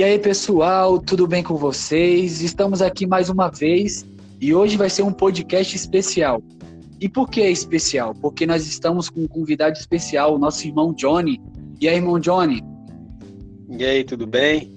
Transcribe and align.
E 0.00 0.02
aí, 0.02 0.18
pessoal, 0.18 0.98
tudo 0.98 1.26
bem 1.26 1.42
com 1.42 1.56
vocês? 1.56 2.40
Estamos 2.40 2.80
aqui 2.80 3.06
mais 3.06 3.28
uma 3.28 3.50
vez 3.50 4.06
e 4.40 4.54
hoje 4.54 4.78
vai 4.78 4.88
ser 4.88 5.02
um 5.02 5.12
podcast 5.12 5.76
especial. 5.76 6.42
E 6.98 7.06
por 7.06 7.28
que 7.28 7.42
é 7.42 7.50
especial? 7.50 8.14
Porque 8.14 8.46
nós 8.46 8.66
estamos 8.66 9.10
com 9.10 9.20
um 9.20 9.28
convidado 9.28 9.76
especial, 9.76 10.34
o 10.34 10.38
nosso 10.38 10.66
irmão 10.66 10.94
Johnny. 10.94 11.38
E 11.78 11.86
aí, 11.86 11.96
irmão 11.96 12.18
Johnny? 12.18 12.64
E 13.68 13.84
aí, 13.84 14.02
tudo 14.02 14.26
bem? 14.26 14.72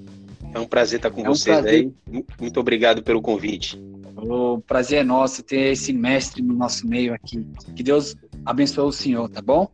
É 0.53 0.59
um 0.59 0.65
prazer 0.65 0.99
estar 0.99 1.09
com 1.09 1.21
é 1.21 1.29
um 1.29 1.33
vocês 1.33 1.57
prazer. 1.57 1.93
aí. 2.11 2.25
Muito 2.37 2.59
obrigado 2.59 3.01
pelo 3.01 3.21
convite. 3.21 3.81
O 4.17 4.59
prazer 4.59 4.99
é 4.99 5.03
nosso 5.05 5.41
ter 5.41 5.71
esse 5.71 5.93
mestre 5.93 6.43
no 6.43 6.53
nosso 6.53 6.85
meio 6.85 7.13
aqui. 7.13 7.47
Que 7.73 7.81
Deus 7.81 8.13
abençoe 8.43 8.89
o 8.89 8.91
senhor, 8.91 9.29
tá 9.29 9.41
bom? 9.41 9.69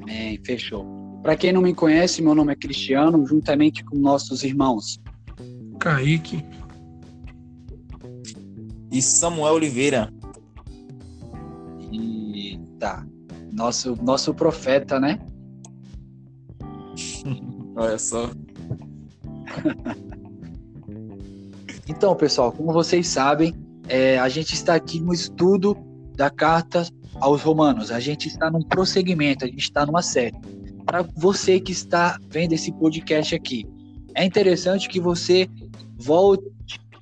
Amém, 0.00 0.40
fechou. 0.42 1.03
Para 1.24 1.36
quem 1.36 1.54
não 1.54 1.62
me 1.62 1.74
conhece, 1.74 2.20
meu 2.20 2.34
nome 2.34 2.52
é 2.52 2.54
Cristiano, 2.54 3.26
juntamente 3.26 3.82
com 3.82 3.96
nossos 3.96 4.44
irmãos 4.44 5.00
Kaique 5.80 6.44
e 8.92 9.00
Samuel 9.00 9.54
Oliveira. 9.54 10.12
E 11.90 12.60
tá, 12.78 13.06
nosso 13.50 13.96
nosso 14.02 14.34
profeta, 14.34 15.00
né? 15.00 15.18
Olha 17.74 17.98
só. 17.98 18.30
então, 21.88 22.14
pessoal, 22.14 22.52
como 22.52 22.70
vocês 22.70 23.08
sabem, 23.08 23.54
é, 23.88 24.18
a 24.18 24.28
gente 24.28 24.52
está 24.52 24.74
aqui 24.74 25.00
no 25.00 25.14
estudo 25.14 25.74
da 26.16 26.28
carta 26.28 26.86
aos 27.18 27.40
Romanos. 27.40 27.90
A 27.90 27.98
gente 27.98 28.28
está 28.28 28.50
num 28.50 28.60
prosseguimento, 28.60 29.46
a 29.46 29.48
gente 29.48 29.62
está 29.62 29.86
numa 29.86 30.02
série 30.02 30.36
para 30.94 31.04
você 31.16 31.58
que 31.58 31.72
está 31.72 32.16
vendo 32.30 32.52
esse 32.52 32.70
podcast 32.70 33.34
aqui. 33.34 33.66
É 34.14 34.24
interessante 34.24 34.88
que 34.88 35.00
você 35.00 35.48
volte 35.96 36.44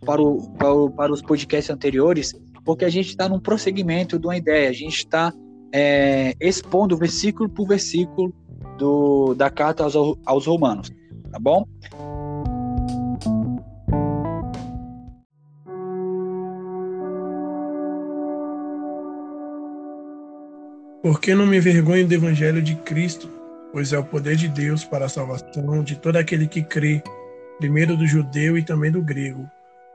para, 0.00 0.22
o, 0.22 0.50
para, 0.52 0.72
o, 0.72 0.90
para 0.90 1.12
os 1.12 1.20
podcasts 1.20 1.68
anteriores, 1.68 2.32
porque 2.64 2.86
a 2.86 2.88
gente 2.88 3.10
está 3.10 3.28
num 3.28 3.38
prosseguimento 3.38 4.18
de 4.18 4.26
uma 4.26 4.34
ideia, 4.34 4.70
a 4.70 4.72
gente 4.72 4.96
está 4.96 5.30
é, 5.70 6.34
expondo 6.40 6.96
versículo 6.96 7.50
por 7.50 7.68
versículo 7.68 8.32
do, 8.78 9.34
da 9.34 9.50
carta 9.50 9.84
aos, 9.84 9.94
aos 10.24 10.46
Romanos, 10.46 10.90
tá 11.30 11.38
bom? 11.38 11.66
Porque 21.02 21.34
não 21.34 21.46
me 21.46 21.58
envergonho 21.58 22.08
do 22.08 22.14
evangelho 22.14 22.62
de 22.62 22.74
Cristo, 22.76 23.41
pois 23.72 23.92
é 23.92 23.98
o 23.98 24.04
poder 24.04 24.36
de 24.36 24.48
Deus 24.48 24.84
para 24.84 25.06
a 25.06 25.08
salvação 25.08 25.82
de 25.82 25.96
todo 25.96 26.16
aquele 26.16 26.46
que 26.46 26.62
crê, 26.62 27.02
primeiro 27.58 27.96
do 27.96 28.06
judeu 28.06 28.58
e 28.58 28.62
também 28.62 28.92
do 28.92 29.02
grego, 29.02 29.50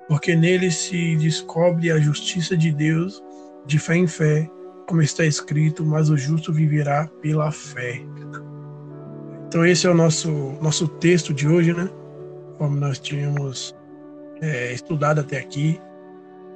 porque 0.07 0.35
nele 0.35 0.71
se 0.71 1.15
descobre 1.15 1.91
a 1.91 1.99
justiça 1.99 2.57
de 2.57 2.71
Deus 2.71 3.23
de 3.65 3.77
fé 3.77 3.95
em 3.95 4.07
fé, 4.07 4.49
como 4.87 5.01
está 5.01 5.25
escrito, 5.25 5.85
mas 5.85 6.09
o 6.09 6.17
justo 6.17 6.51
viverá 6.51 7.07
pela 7.21 7.51
fé. 7.51 8.01
Então 9.47 9.65
esse 9.65 9.85
é 9.85 9.89
o 9.89 9.93
nosso 9.93 10.29
nosso 10.61 10.87
texto 10.87 11.33
de 11.33 11.47
hoje, 11.47 11.73
né? 11.73 11.89
Como 12.57 12.75
nós 12.75 12.97
tínhamos 12.97 13.75
é, 14.41 14.73
estudado 14.73 15.21
até 15.21 15.37
aqui 15.37 15.79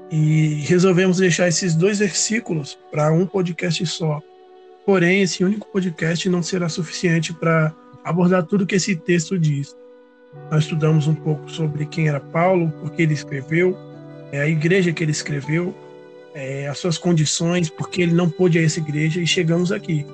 e 0.10 0.62
resolvemos 0.68 1.18
deixar 1.18 1.48
esses 1.48 1.76
dois 1.76 2.00
versículos 2.00 2.78
para 2.92 3.12
um 3.12 3.26
podcast 3.26 3.86
só 3.86 4.22
Porém, 4.86 5.22
esse 5.22 5.44
único 5.44 5.68
podcast 5.72 6.28
não 6.28 6.42
será 6.42 6.68
suficiente 6.68 7.34
para 7.34 7.74
abordar 8.04 8.46
tudo 8.46 8.66
que 8.66 8.76
esse 8.76 8.96
texto 8.96 9.38
diz. 9.38 9.76
Nós 10.50 10.64
estudamos 10.64 11.08
um 11.08 11.14
pouco 11.14 11.50
sobre 11.52 11.86
quem 11.86 12.08
era 12.08 12.20
Paulo, 12.20 12.72
por 12.72 12.92
que 12.92 13.04
ele 13.04 13.14
escreveu, 13.14 13.78
é, 14.32 14.42
a 14.42 14.48
igreja 14.48 14.92
que 14.92 15.04
ele 15.04 15.12
escreveu, 15.12 15.76
é, 16.34 16.68
as 16.68 16.80
suas 16.80 16.98
condições, 16.98 17.70
porque 17.70 18.02
ele 18.02 18.14
não 18.14 18.30
pôde 18.30 18.58
a 18.58 18.64
essa 18.64 18.80
igreja 18.80 19.22
e 19.22 19.28
chegamos 19.28 19.72
aqui. 19.72 20.06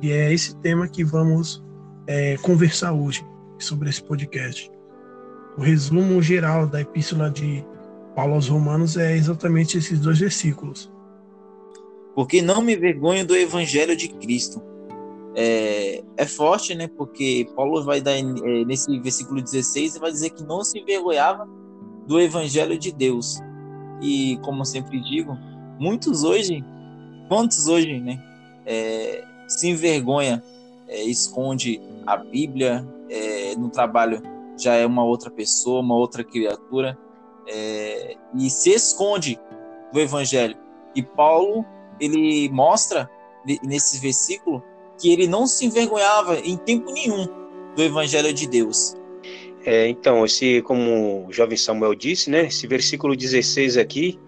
E 0.00 0.12
é 0.12 0.32
esse 0.32 0.54
tema 0.56 0.86
que 0.86 1.02
vamos 1.02 1.64
é, 2.06 2.36
conversar 2.42 2.92
hoje 2.92 3.24
sobre 3.58 3.88
esse 3.88 4.02
podcast. 4.02 4.70
O 5.56 5.62
resumo 5.62 6.22
geral 6.22 6.66
da 6.66 6.82
epístola 6.82 7.30
de 7.30 7.64
Paulo 8.14 8.34
aos 8.34 8.48
Romanos 8.48 8.96
é 8.96 9.16
exatamente 9.16 9.78
esses 9.78 9.98
dois 9.98 10.18
versículos 10.18 10.94
porque 12.16 12.40
não 12.40 12.62
me 12.62 12.74
vergonho 12.74 13.26
do 13.26 13.36
evangelho 13.36 13.94
de 13.94 14.08
Cristo. 14.08 14.62
É, 15.36 16.02
é 16.16 16.24
forte, 16.24 16.74
né? 16.74 16.88
Porque 16.88 17.46
Paulo 17.54 17.84
vai 17.84 18.00
dar 18.00 18.16
é, 18.16 18.22
nesse 18.64 18.98
versículo 19.00 19.42
16 19.42 19.96
e 19.96 19.98
vai 19.98 20.10
dizer 20.10 20.30
que 20.30 20.42
não 20.42 20.64
se 20.64 20.78
envergonhava 20.78 21.46
do 22.06 22.18
evangelho 22.18 22.78
de 22.78 22.90
Deus. 22.90 23.38
E 24.00 24.38
como 24.42 24.64
sempre 24.64 24.98
digo, 24.98 25.36
muitos 25.78 26.24
hoje, 26.24 26.64
quantos 27.28 27.68
hoje, 27.68 28.00
né? 28.00 28.18
É, 28.64 29.22
se 29.46 29.68
envergonha, 29.68 30.42
é, 30.88 31.02
esconde 31.02 31.82
a 32.06 32.16
Bíblia 32.16 32.82
é, 33.10 33.54
no 33.56 33.68
trabalho 33.68 34.22
já 34.58 34.74
é 34.74 34.86
uma 34.86 35.04
outra 35.04 35.30
pessoa, 35.30 35.82
uma 35.82 35.94
outra 35.94 36.24
criatura 36.24 36.98
é, 37.46 38.16
e 38.34 38.48
se 38.48 38.70
esconde 38.70 39.38
do 39.92 40.00
evangelho. 40.00 40.56
E 40.94 41.02
Paulo 41.02 41.62
ele 42.00 42.48
mostra 42.50 43.10
nesse 43.62 43.98
versículo 44.00 44.62
que 44.98 45.12
ele 45.12 45.26
não 45.26 45.46
se 45.46 45.66
envergonhava 45.66 46.38
em 46.38 46.56
tempo 46.56 46.92
nenhum 46.92 47.26
do 47.74 47.82
evangelho 47.82 48.32
de 48.32 48.48
Deus. 48.48 48.94
É, 49.64 49.88
então, 49.88 50.24
esse, 50.24 50.62
como 50.62 51.26
o 51.26 51.32
jovem 51.32 51.56
Samuel 51.56 51.94
disse, 51.94 52.30
né, 52.30 52.46
esse 52.46 52.66
versículo 52.66 53.16
16 53.16 53.76
aqui, 53.76 54.18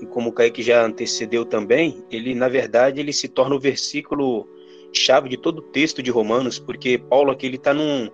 e 0.00 0.06
como 0.06 0.30
o 0.30 0.32
Kaique 0.32 0.62
já 0.62 0.84
antecedeu 0.84 1.44
também, 1.44 2.02
ele, 2.10 2.34
na 2.34 2.48
verdade, 2.48 2.98
ele 2.98 3.12
se 3.12 3.28
torna 3.28 3.54
o 3.54 3.60
versículo 3.60 4.48
chave 4.92 5.28
de 5.28 5.36
todo 5.36 5.58
o 5.58 5.62
texto 5.62 6.02
de 6.02 6.10
Romanos, 6.10 6.58
porque 6.58 6.98
Paulo 6.98 7.30
aqui 7.30 7.46
está 7.46 7.74
num, 7.74 8.10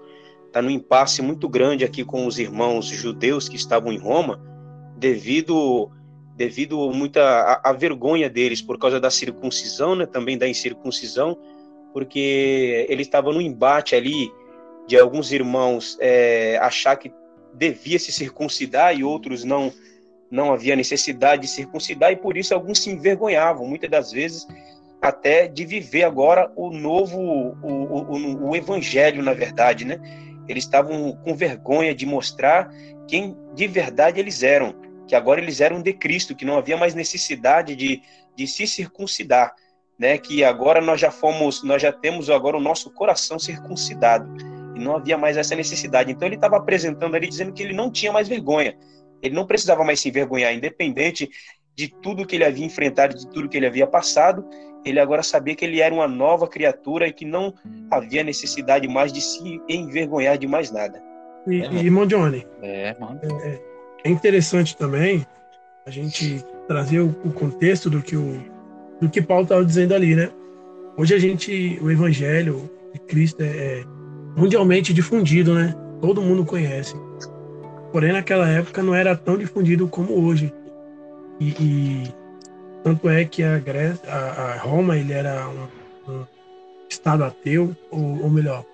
tá 0.52 0.60
num 0.60 0.70
impasse 0.70 1.22
muito 1.22 1.48
grande 1.48 1.84
aqui 1.84 2.04
com 2.04 2.26
os 2.26 2.38
irmãos 2.38 2.86
judeus 2.86 3.48
que 3.48 3.56
estavam 3.56 3.92
em 3.92 3.98
Roma, 3.98 4.42
devido 4.96 5.90
devido 6.36 6.90
muita 6.92 7.22
a, 7.22 7.70
a, 7.70 7.72
vergonha 7.72 8.28
deles 8.28 8.60
por 8.60 8.78
causa 8.78 9.00
da 9.00 9.10
circuncisão, 9.10 9.96
né, 9.96 10.04
também 10.04 10.36
da 10.36 10.46
incircuncisão, 10.46 11.36
porque 11.94 12.86
eles 12.90 13.06
estavam 13.06 13.32
no 13.32 13.40
embate 13.40 13.94
ali 13.94 14.30
de 14.86 14.98
alguns 14.98 15.32
irmãos 15.32 15.96
é, 15.98 16.58
achar 16.58 16.94
que 16.96 17.10
devia 17.54 17.98
se 17.98 18.12
circuncidar 18.12 18.96
e 18.96 19.02
outros 19.02 19.42
não 19.42 19.72
não 20.28 20.52
havia 20.52 20.74
necessidade 20.74 21.42
de 21.42 21.48
circuncidar 21.48 22.10
e 22.10 22.16
por 22.16 22.36
isso 22.36 22.52
alguns 22.52 22.80
se 22.80 22.90
envergonhavam 22.90 23.64
muitas 23.64 23.88
das 23.88 24.10
vezes 24.10 24.44
até 25.00 25.46
de 25.46 25.64
viver 25.64 26.02
agora 26.02 26.50
o 26.56 26.70
novo 26.70 27.16
o, 27.18 27.54
o, 27.62 28.48
o 28.50 28.56
evangelho 28.56 29.22
na 29.22 29.32
verdade 29.32 29.84
né? 29.84 29.98
Eles 30.48 30.64
estavam 30.64 31.12
com 31.24 31.34
vergonha 31.34 31.94
de 31.94 32.04
mostrar 32.04 32.70
quem 33.08 33.36
de 33.54 33.66
verdade 33.66 34.20
eles 34.20 34.42
eram 34.42 34.74
que 35.06 35.14
agora 35.14 35.40
eles 35.40 35.60
eram 35.60 35.80
de 35.80 35.92
Cristo, 35.92 36.34
que 36.34 36.44
não 36.44 36.58
havia 36.58 36.76
mais 36.76 36.94
necessidade 36.94 37.76
de, 37.76 38.02
de 38.34 38.46
se 38.46 38.66
circuncidar, 38.66 39.54
né? 39.98 40.18
Que 40.18 40.44
agora 40.44 40.80
nós 40.80 41.00
já 41.00 41.10
fomos, 41.10 41.62
nós 41.62 41.80
já 41.80 41.92
temos 41.92 42.28
agora 42.28 42.56
o 42.56 42.60
nosso 42.60 42.90
coração 42.90 43.38
circuncidado 43.38 44.28
e 44.74 44.80
não 44.80 44.96
havia 44.96 45.16
mais 45.16 45.36
essa 45.36 45.54
necessidade. 45.54 46.10
Então 46.10 46.26
ele 46.26 46.34
estava 46.34 46.56
apresentando 46.56 47.14
ali 47.14 47.28
dizendo 47.28 47.52
que 47.52 47.62
ele 47.62 47.72
não 47.72 47.90
tinha 47.90 48.12
mais 48.12 48.28
vergonha, 48.28 48.76
ele 49.22 49.34
não 49.34 49.46
precisava 49.46 49.84
mais 49.84 50.00
se 50.00 50.08
envergonhar, 50.08 50.54
independente 50.54 51.30
de 51.74 51.88
tudo 51.88 52.26
que 52.26 52.36
ele 52.36 52.44
havia 52.44 52.64
enfrentado, 52.64 53.14
de 53.14 53.28
tudo 53.28 53.48
que 53.48 53.56
ele 53.56 53.66
havia 53.66 53.86
passado, 53.86 54.48
ele 54.84 55.00
agora 55.00 55.22
sabia 55.22 55.54
que 55.54 55.64
ele 55.64 55.80
era 55.80 55.94
uma 55.94 56.08
nova 56.08 56.48
criatura 56.48 57.08
e 57.08 57.12
que 57.12 57.24
não 57.24 57.52
havia 57.90 58.22
necessidade 58.22 58.86
mais 58.88 59.12
de 59.12 59.20
se 59.20 59.60
envergonhar 59.68 60.38
de 60.38 60.46
mais 60.46 60.70
nada. 60.70 61.02
E, 61.46 61.60
é, 61.60 61.72
irmão 61.74 62.06
Johnny, 62.06 62.46
é, 62.62 62.96
mano. 62.98 63.20
É, 63.42 63.60
é 64.06 64.08
interessante 64.08 64.76
também 64.76 65.26
a 65.84 65.90
gente 65.90 66.44
trazer 66.68 67.00
o, 67.00 67.08
o 67.24 67.32
contexto 67.32 67.90
do 67.90 68.00
que 68.00 68.16
o 68.16 68.40
do 69.00 69.10
que 69.10 69.20
Paulo 69.20 69.42
estava 69.42 69.64
dizendo 69.64 69.94
ali, 69.94 70.14
né? 70.14 70.30
Hoje 70.96 71.14
a 71.14 71.18
gente, 71.18 71.78
o 71.82 71.90
Evangelho 71.90 72.70
de 72.94 73.00
Cristo 73.00 73.42
é, 73.42 73.46
é 73.46 73.84
mundialmente 74.34 74.94
difundido, 74.94 75.54
né? 75.54 75.74
Todo 76.00 76.22
mundo 76.22 76.46
conhece. 76.46 76.94
Porém, 77.92 78.12
naquela 78.12 78.48
época 78.48 78.82
não 78.82 78.94
era 78.94 79.14
tão 79.14 79.36
difundido 79.36 79.86
como 79.86 80.24
hoje. 80.24 80.50
E, 81.38 81.48
e 81.60 82.14
tanto 82.82 83.06
é 83.10 83.24
que 83.26 83.42
a, 83.42 83.58
Grécia, 83.58 84.08
a, 84.08 84.54
a 84.54 84.56
Roma 84.56 84.96
ele 84.96 85.12
era 85.12 85.46
um, 85.46 86.10
um 86.10 86.24
estado 86.88 87.22
ateu, 87.22 87.76
ou, 87.90 88.22
ou 88.22 88.30
melhor, 88.30 88.64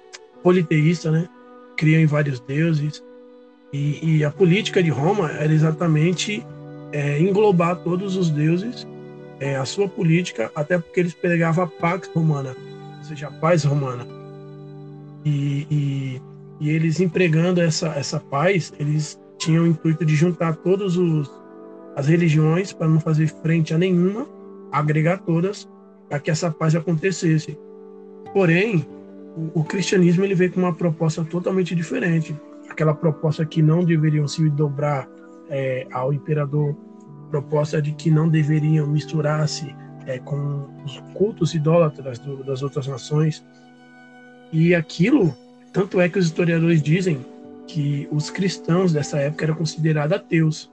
politeísta, 0.41 1.11
né? 1.11 1.29
Criam 1.77 2.01
em 2.01 2.07
vários 2.07 2.39
deuses. 2.39 3.03
E, 3.73 4.19
e 4.19 4.25
a 4.25 4.31
política 4.31 4.83
de 4.83 4.91
Roma 4.91 5.31
era 5.33 5.53
exatamente 5.53 6.45
é, 6.93 7.19
englobar 7.19 7.77
todos 7.77 8.17
os 8.17 8.31
deuses, 8.31 8.87
é, 9.41 9.57
a 9.57 9.65
sua 9.65 9.89
política, 9.89 10.51
até 10.55 10.79
porque 10.79 11.01
eles 11.01 11.15
pregavam 11.15 11.65
a 11.65 11.67
pax 11.67 12.09
romana, 12.15 12.55
ou 12.99 13.05
seja, 13.05 13.29
a 13.29 13.31
paz 13.31 13.65
romana. 13.65 14.07
E, 15.25 15.67
e, 15.71 16.23
E 16.61 16.71
eles 16.71 17.01
empregando 17.01 17.61
essa, 17.61 17.89
essa 17.89 18.21
paz, 18.21 18.73
eles 18.79 19.19
tinham 19.39 19.65
o 19.65 19.67
intuito 19.67 20.05
de 20.05 20.15
juntar 20.15 20.55
todas 20.57 20.97
as 21.97 22.07
religiões 22.07 22.73
para 22.73 22.87
não 22.87 23.01
fazer 23.01 23.27
frente 23.27 23.75
a 23.75 23.79
nenhuma, 23.79 24.29
agregar 24.71 25.19
todas 25.19 25.69
para 26.09 26.21
que 26.21 26.31
essa 26.31 26.51
paz 26.51 26.75
acontecesse. 26.77 27.59
Porém, 28.33 28.87
o, 29.37 29.61
o, 29.61 29.65
cristianismo 29.65 30.25
ele 30.25 30.35
veio 30.35 30.53
com 30.53 30.61
uma 30.61 30.75
proposta 30.75 31.25
totalmente 31.25 31.75
diferente. 31.75 32.37
Aquela 32.73 32.95
proposta 32.95 33.45
que 33.45 33.61
não 33.61 33.85
deveriam 33.85 34.27
se 34.27 34.49
dobrar 34.49 35.07
é, 35.51 35.87
ao 35.93 36.11
imperador, 36.11 36.75
proposta 37.31 37.83
de 37.83 37.93
que 37.93 38.11
não 38.11 38.31
deveriam 38.31 38.87
misturar-se 38.87 39.77
é, 40.07 40.19
com 40.19 40.71
os 40.83 40.99
cultos 41.13 41.55
idólatras 41.55 42.19
do, 42.19 42.43
das 42.43 42.63
outras 42.63 42.87
nações. 42.87 43.45
E 44.51 44.75
aquilo, 44.75 45.37
tanto 45.71 46.01
é 46.01 46.09
que 46.09 46.19
os 46.19 46.25
historiadores 46.25 46.83
dizem 46.83 47.27
que 47.67 48.09
os 48.11 48.31
cristãos 48.31 48.91
dessa 48.91 49.19
época 49.19 49.45
eram 49.45 49.55
considerados 49.55 50.17
ateus, 50.17 50.73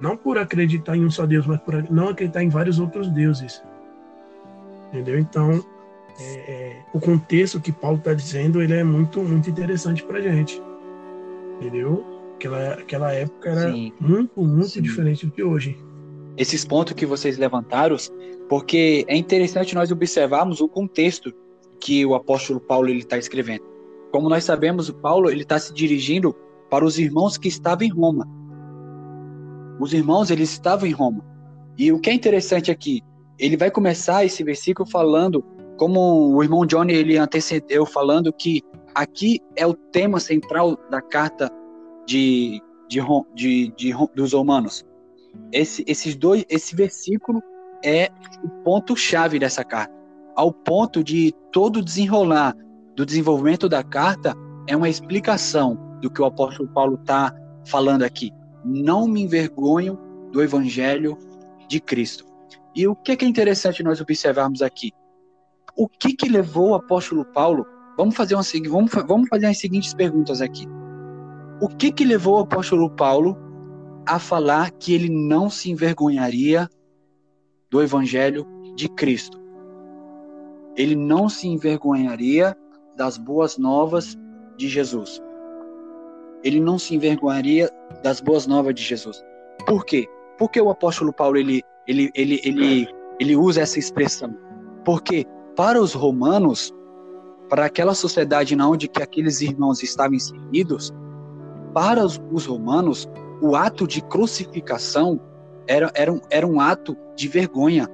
não 0.00 0.16
por 0.16 0.38
acreditar 0.38 0.96
em 0.96 1.04
um 1.04 1.10
só 1.10 1.26
Deus, 1.26 1.44
mas 1.44 1.58
por 1.58 1.90
não 1.90 2.10
acreditar 2.10 2.44
em 2.44 2.48
vários 2.48 2.78
outros 2.78 3.08
deuses. 3.08 3.60
Entendeu? 4.92 5.18
Então, 5.18 5.60
é, 6.20 6.34
é, 6.52 6.82
o 6.94 7.00
contexto 7.00 7.60
que 7.60 7.72
Paulo 7.72 7.98
está 7.98 8.14
dizendo, 8.14 8.62
ele 8.62 8.74
é 8.74 8.84
muito, 8.84 9.20
muito 9.22 9.50
interessante 9.50 10.04
para 10.04 10.22
gente. 10.22 10.62
Entendeu? 11.56 12.04
Aquela, 12.36 12.72
aquela 12.74 13.12
época 13.12 13.48
era 13.48 13.72
Sim. 13.72 13.92
muito, 14.00 14.40
muito 14.40 14.68
Sim. 14.68 14.82
diferente 14.82 15.26
do 15.26 15.32
que 15.32 15.42
hoje. 15.42 15.76
Esses 16.36 16.64
pontos 16.64 16.92
que 16.92 17.06
vocês 17.06 17.38
levantaram, 17.38 17.96
porque 18.48 19.04
é 19.08 19.16
interessante 19.16 19.74
nós 19.74 19.90
observarmos 19.90 20.60
o 20.60 20.68
contexto 20.68 21.32
que 21.80 22.04
o 22.04 22.14
apóstolo 22.14 22.60
Paulo 22.60 22.90
está 22.90 23.16
escrevendo. 23.16 23.64
Como 24.12 24.28
nós 24.28 24.44
sabemos, 24.44 24.88
o 24.88 24.94
Paulo 24.94 25.30
ele 25.30 25.42
está 25.42 25.58
se 25.58 25.72
dirigindo 25.72 26.34
para 26.70 26.84
os 26.84 26.98
irmãos 26.98 27.38
que 27.38 27.48
estavam 27.48 27.86
em 27.86 27.90
Roma. 27.90 28.26
Os 29.80 29.92
irmãos 29.92 30.30
eles 30.30 30.50
estavam 30.50 30.86
em 30.86 30.92
Roma. 30.92 31.24
E 31.78 31.92
o 31.92 31.98
que 31.98 32.10
é 32.10 32.14
interessante 32.14 32.70
aqui, 32.70 33.02
ele 33.38 33.56
vai 33.56 33.70
começar 33.70 34.24
esse 34.24 34.42
versículo 34.42 34.88
falando, 34.88 35.44
como 35.76 36.34
o 36.34 36.42
irmão 36.42 36.64
Johnny 36.64 36.94
ele 36.94 37.18
antecedeu 37.18 37.84
falando 37.84 38.32
que 38.32 38.62
aqui 38.96 39.40
é 39.54 39.66
o 39.66 39.74
tema 39.74 40.18
central 40.18 40.76
da 40.90 41.02
carta 41.02 41.50
de, 42.06 42.62
de, 42.88 42.98
de, 43.34 43.72
de 43.76 43.94
dos 44.14 44.32
romanos. 44.32 44.84
Esse, 45.52 45.84
esses 45.86 46.16
dois, 46.16 46.46
esse 46.48 46.74
versículo 46.74 47.42
é 47.84 48.08
o 48.42 48.48
ponto 48.64 48.96
chave 48.96 49.38
dessa 49.38 49.62
carta, 49.62 49.94
ao 50.34 50.50
ponto 50.50 51.04
de 51.04 51.34
todo 51.52 51.82
desenrolar 51.82 52.56
do 52.96 53.04
desenvolvimento 53.04 53.68
da 53.68 53.84
carta 53.84 54.34
é 54.66 54.74
uma 54.74 54.88
explicação 54.88 55.76
do 56.00 56.10
que 56.10 56.22
o 56.22 56.24
apóstolo 56.24 56.68
Paulo 56.70 56.98
está 56.98 57.34
falando 57.66 58.02
aqui. 58.02 58.32
Não 58.64 59.06
me 59.06 59.22
envergonho 59.22 59.98
do 60.32 60.42
evangelho 60.42 61.18
de 61.68 61.80
Cristo. 61.80 62.24
E 62.74 62.88
o 62.88 62.96
que 62.96 63.12
é, 63.12 63.16
que 63.16 63.26
é 63.26 63.28
interessante 63.28 63.82
nós 63.82 64.00
observarmos 64.00 64.62
aqui? 64.62 64.92
O 65.76 65.86
que 65.86 66.14
que 66.14 66.28
levou 66.28 66.70
o 66.70 66.74
apóstolo 66.74 67.24
Paulo? 67.26 67.66
Vamos 67.96 68.14
fazer 68.14 68.34
uma 68.34 68.42
vamos, 68.68 68.92
vamos 69.06 69.28
fazer 69.28 69.46
as 69.46 69.58
seguintes 69.58 69.94
perguntas 69.94 70.40
aqui. 70.40 70.66
O 71.60 71.68
que 71.68 71.90
que 71.90 72.04
levou 72.04 72.36
o 72.36 72.40
apóstolo 72.40 72.90
Paulo 72.90 73.36
a 74.06 74.18
falar 74.18 74.70
que 74.72 74.94
ele 74.94 75.08
não 75.08 75.48
se 75.48 75.70
envergonharia 75.70 76.68
do 77.70 77.80
evangelho 77.80 78.46
de 78.74 78.88
Cristo? 78.90 79.40
Ele 80.76 80.94
não 80.94 81.28
se 81.28 81.48
envergonharia 81.48 82.54
das 82.96 83.16
boas 83.16 83.56
novas 83.56 84.16
de 84.58 84.68
Jesus. 84.68 85.22
Ele 86.44 86.60
não 86.60 86.78
se 86.78 86.94
envergonharia 86.94 87.70
das 88.02 88.20
boas 88.20 88.46
novas 88.46 88.74
de 88.74 88.82
Jesus. 88.82 89.24
Por 89.66 89.86
quê? 89.86 90.06
Porque 90.38 90.60
o 90.60 90.68
apóstolo 90.68 91.12
Paulo 91.14 91.38
ele, 91.38 91.62
ele, 91.86 92.10
ele, 92.14 92.40
ele, 92.44 92.88
ele 93.18 93.36
usa 93.36 93.62
essa 93.62 93.78
expressão? 93.78 94.36
Porque 94.84 95.24
para 95.56 95.80
os 95.80 95.94
romanos, 95.94 96.74
para 97.48 97.64
aquela 97.64 97.94
sociedade 97.94 98.56
na 98.56 98.68
onde 98.68 98.88
que 98.88 99.02
aqueles 99.02 99.40
irmãos 99.40 99.82
estavam 99.82 100.14
inseridos, 100.14 100.92
para 101.72 102.04
os, 102.04 102.20
os 102.32 102.46
romanos, 102.46 103.08
o 103.40 103.54
ato 103.54 103.86
de 103.86 104.00
crucificação 104.00 105.20
era, 105.66 105.90
era, 105.94 106.12
um, 106.12 106.20
era 106.30 106.46
um 106.46 106.60
ato 106.60 106.96
de 107.14 107.28
vergonha. 107.28 107.88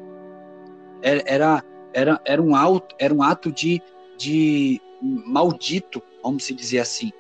Era, 1.03 1.65
era, 1.93 2.21
era, 2.25 2.43
um, 2.43 2.55
ato, 2.55 2.95
era 2.99 3.13
um 3.13 3.23
ato 3.23 3.51
de, 3.51 3.83
de 4.17 4.81
maldito, 5.03 6.01
vamos 6.23 6.47
dizer 6.47 6.79
assim. 6.79 7.11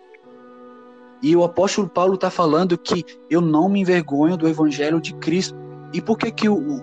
E 1.23 1.37
o 1.37 1.45
apóstolo 1.45 1.89
Paulo 1.89 2.15
está 2.15 2.31
falando 2.31 2.77
que 2.77 3.05
eu 3.31 3.41
não 3.41 3.69
me 3.69 3.81
envergonho 3.81 4.37
do 4.37 4.49
evangelho 4.49 5.01
de 5.01 5.15
Cristo. 5.15 5.57
E 5.93 6.01
por 6.01 6.19
que, 6.19 6.31
que 6.31 6.49
o, 6.49 6.81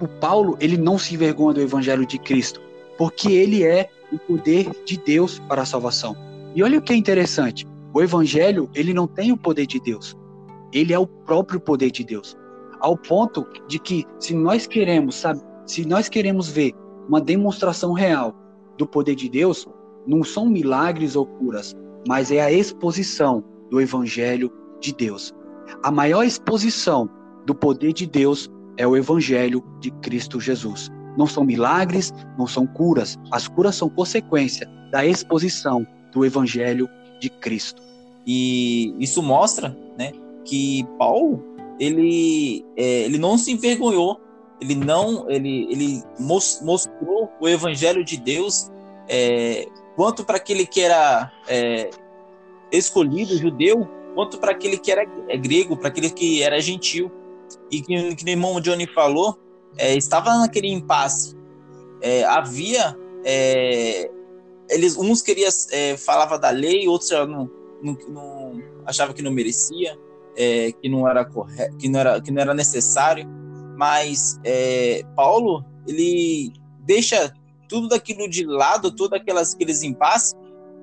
o 0.00 0.08
Paulo 0.20 0.56
ele 0.60 0.76
não 0.76 0.98
se 0.98 1.14
envergonha 1.14 1.54
do 1.54 1.60
evangelho 1.60 2.06
de 2.06 2.18
Cristo? 2.18 2.60
Porque 2.96 3.32
ele 3.32 3.64
é 3.64 3.90
o 4.12 4.18
poder 4.18 4.70
de 4.84 4.96
Deus 4.98 5.38
para 5.40 5.62
a 5.62 5.66
salvação. 5.66 6.16
E 6.54 6.62
olha 6.62 6.78
o 6.78 6.82
que 6.82 6.92
é 6.92 6.96
interessante. 6.96 7.66
O 7.92 8.02
evangelho, 8.02 8.68
ele 8.74 8.94
não 8.94 9.06
tem 9.06 9.32
o 9.32 9.36
poder 9.36 9.66
de 9.66 9.80
Deus. 9.80 10.16
Ele 10.72 10.92
é 10.92 10.98
o 10.98 11.06
próprio 11.06 11.60
poder 11.60 11.90
de 11.90 12.04
Deus. 12.04 12.36
Ao 12.80 12.96
ponto 12.96 13.46
de 13.68 13.78
que 13.78 14.04
se 14.18 14.34
nós 14.34 14.66
queremos, 14.66 15.16
sabe, 15.16 15.40
se 15.66 15.84
nós 15.84 16.08
queremos 16.08 16.48
ver 16.48 16.72
uma 17.08 17.20
demonstração 17.20 17.92
real 17.92 18.34
do 18.78 18.86
poder 18.86 19.14
de 19.14 19.28
Deus, 19.28 19.66
não 20.06 20.24
são 20.24 20.46
milagres 20.46 21.16
ou 21.16 21.26
curas, 21.26 21.76
mas 22.08 22.30
é 22.30 22.40
a 22.40 22.52
exposição 22.52 23.44
do 23.70 23.80
Evangelho 23.80 24.50
de 24.80 24.94
Deus. 24.94 25.34
A 25.82 25.90
maior 25.90 26.24
exposição 26.24 27.08
do 27.46 27.54
poder 27.54 27.92
de 27.92 28.06
Deus 28.06 28.50
é 28.76 28.86
o 28.86 28.96
Evangelho 28.96 29.62
de 29.80 29.90
Cristo 29.90 30.40
Jesus. 30.40 30.90
Não 31.16 31.26
são 31.26 31.44
milagres, 31.44 32.12
não 32.38 32.46
são 32.46 32.66
curas. 32.66 33.18
As 33.30 33.48
curas 33.48 33.74
são 33.74 33.88
consequência 33.88 34.68
da 34.90 35.04
exposição 35.04 35.86
do 36.12 36.24
Evangelho 36.24 36.88
de 37.20 37.28
Cristo. 37.28 37.82
E 38.26 38.94
isso 38.98 39.22
mostra, 39.22 39.76
né, 39.98 40.12
que 40.44 40.86
Paulo 40.98 41.44
ele 41.78 42.64
é, 42.76 43.04
ele 43.04 43.18
não 43.18 43.38
se 43.38 43.50
envergonhou, 43.52 44.20
ele 44.60 44.74
não 44.74 45.28
ele 45.30 45.66
ele 45.70 46.02
mostrou 46.18 47.30
o 47.40 47.48
Evangelho 47.48 48.04
de 48.04 48.18
Deus 48.18 48.70
é, 49.08 49.66
quanto 49.96 50.24
para 50.24 50.36
aquele 50.36 50.66
que 50.66 50.80
era 50.80 51.32
é, 51.48 51.90
escolhido, 52.70 53.36
judeu, 53.36 53.88
quanto 54.14 54.38
para 54.38 54.52
aquele 54.52 54.78
que 54.78 54.92
era 54.92 55.04
é, 55.28 55.36
grego, 55.36 55.76
para 55.76 55.88
aquele 55.88 56.10
que 56.10 56.42
era 56.42 56.60
gentil. 56.60 57.10
E 57.70 57.80
que, 57.82 58.14
que 58.14 58.24
o 58.24 58.28
irmão 58.28 58.60
Johnny 58.60 58.86
falou, 58.86 59.36
é, 59.76 59.94
estava 59.96 60.36
naquele 60.38 60.68
impasse. 60.68 61.36
É, 62.00 62.24
havia. 62.24 62.96
É, 63.24 64.10
eles, 64.68 64.96
uns 64.96 65.20
queriam 65.20 65.50
é, 65.72 65.96
falava 65.96 66.38
da 66.38 66.50
lei, 66.50 66.86
outros 66.86 67.10
não, 67.10 67.50
não, 67.82 67.98
não 68.08 68.62
achava 68.86 69.12
que 69.12 69.22
não 69.22 69.32
merecia, 69.32 69.98
é, 70.36 70.72
que 70.72 70.88
não 70.88 71.08
era 71.08 71.28
que 71.78 71.88
não 71.88 72.00
era, 72.00 72.20
que 72.20 72.30
não 72.30 72.40
era 72.40 72.54
necessário. 72.54 73.26
Mas 73.76 74.38
Paulo 75.16 75.64
ele 75.86 76.52
deixa 76.80 77.32
tudo 77.68 77.88
daquilo 77.88 78.28
de 78.28 78.44
lado, 78.44 78.90
todos 78.90 79.18
aquelas, 79.18 79.54
aqueles 79.54 79.82
impasses, 79.82 80.34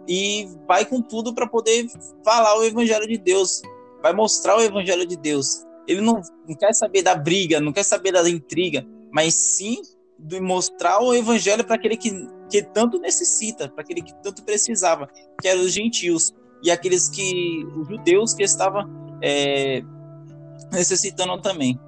e 0.07 0.47
vai 0.67 0.85
com 0.85 1.01
tudo 1.01 1.33
para 1.33 1.45
poder 1.45 1.85
falar 2.23 2.57
o 2.57 2.63
evangelho 2.63 3.05
de 3.05 3.17
Deus, 3.17 3.61
vai 4.01 4.13
mostrar 4.13 4.57
o 4.57 4.61
evangelho 4.61 5.05
de 5.05 5.17
Deus. 5.17 5.66
Ele 5.87 6.01
não, 6.01 6.21
não 6.47 6.55
quer 6.55 6.73
saber 6.73 7.01
da 7.01 7.15
briga, 7.15 7.59
não 7.61 7.71
quer 7.71 7.83
saber 7.83 8.11
da 8.11 8.29
intriga, 8.29 8.85
mas 9.11 9.33
sim 9.33 9.81
de 10.19 10.39
mostrar 10.39 10.99
o 11.01 11.13
evangelho 11.13 11.63
para 11.63 11.75
aquele 11.75 11.95
que, 11.95 12.11
que 12.49 12.61
tanto 12.61 12.99
necessita, 12.99 13.69
para 13.69 13.83
aquele 13.83 14.01
que 14.01 14.13
tanto 14.21 14.43
precisava, 14.43 15.07
que 15.41 15.47
eram 15.47 15.61
os 15.61 15.71
gentios 15.71 16.33
e 16.63 16.71
aqueles 16.71 17.07
que 17.07 17.65
os 17.75 17.87
judeus 17.87 18.33
que 18.33 18.43
estavam 18.43 18.83
é, 19.21 19.81
necessitando 20.71 21.39
também. 21.41 21.79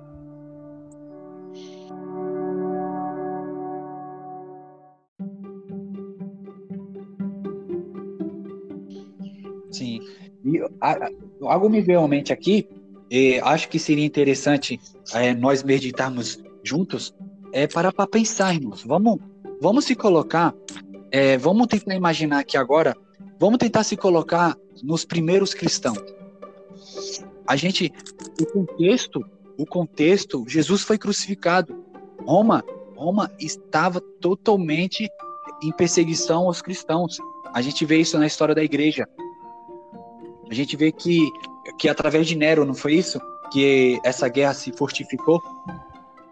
Sim. 9.72 10.00
E 10.46 10.62
a, 10.82 11.10
algo 11.42 11.70
me 11.70 11.82
veio 11.82 12.04
à 12.04 12.08
mente 12.08 12.32
aqui, 12.32 12.68
e 13.10 13.40
acho 13.40 13.70
que 13.70 13.80
seria 13.80 14.06
interessante 14.06 14.80
é, 15.14 15.34
nós 15.34 15.64
meditarmos 15.64 16.40
juntos, 16.64 17.14
é 17.52 17.68
para, 17.68 17.92
para 17.92 18.08
pensar, 18.08 18.54
irmãos. 18.54 18.84
Vamos, 18.84 19.18
vamos 19.60 19.86
se 19.86 19.96
colocar, 19.96 20.54
é, 21.12 21.38
vamos 21.38 21.68
tentar 21.68 21.96
imaginar 21.96 22.40
aqui 22.40 22.58
agora, 22.58 22.96
vamos 23.40 23.58
tentar 23.58 23.84
se 23.84 23.98
colocar 23.98 24.56
nos 24.84 25.06
primeiros 25.06 25.54
cristãos. 25.54 26.00
A 27.48 27.56
gente, 27.56 27.92
o 28.40 28.46
contexto, 28.46 29.26
o 29.58 29.66
contexto, 29.66 30.46
Jesus 30.48 30.84
foi 30.84 30.98
crucificado. 30.98 31.84
Roma, 32.26 32.64
Roma 32.96 33.32
estava 33.40 34.00
totalmente 34.00 35.10
em 35.64 35.72
perseguição 35.72 36.46
aos 36.46 36.62
cristãos. 36.62 37.18
A 37.54 37.62
gente 37.62 37.86
vê 37.86 37.98
isso 37.98 38.18
na 38.20 38.28
história 38.28 38.54
da 38.54 38.64
igreja. 38.64 39.08
A 40.50 40.54
gente 40.54 40.78
vê 40.78 40.92
que, 40.92 41.30
que 41.78 41.90
através 41.90 42.28
de 42.28 42.36
Nero, 42.36 42.66
não 42.66 42.74
foi 42.74 42.94
isso? 42.94 43.20
Que 43.52 44.00
essa 44.04 44.28
guerra 44.28 44.54
se 44.54 44.72
fortificou? 44.72 45.42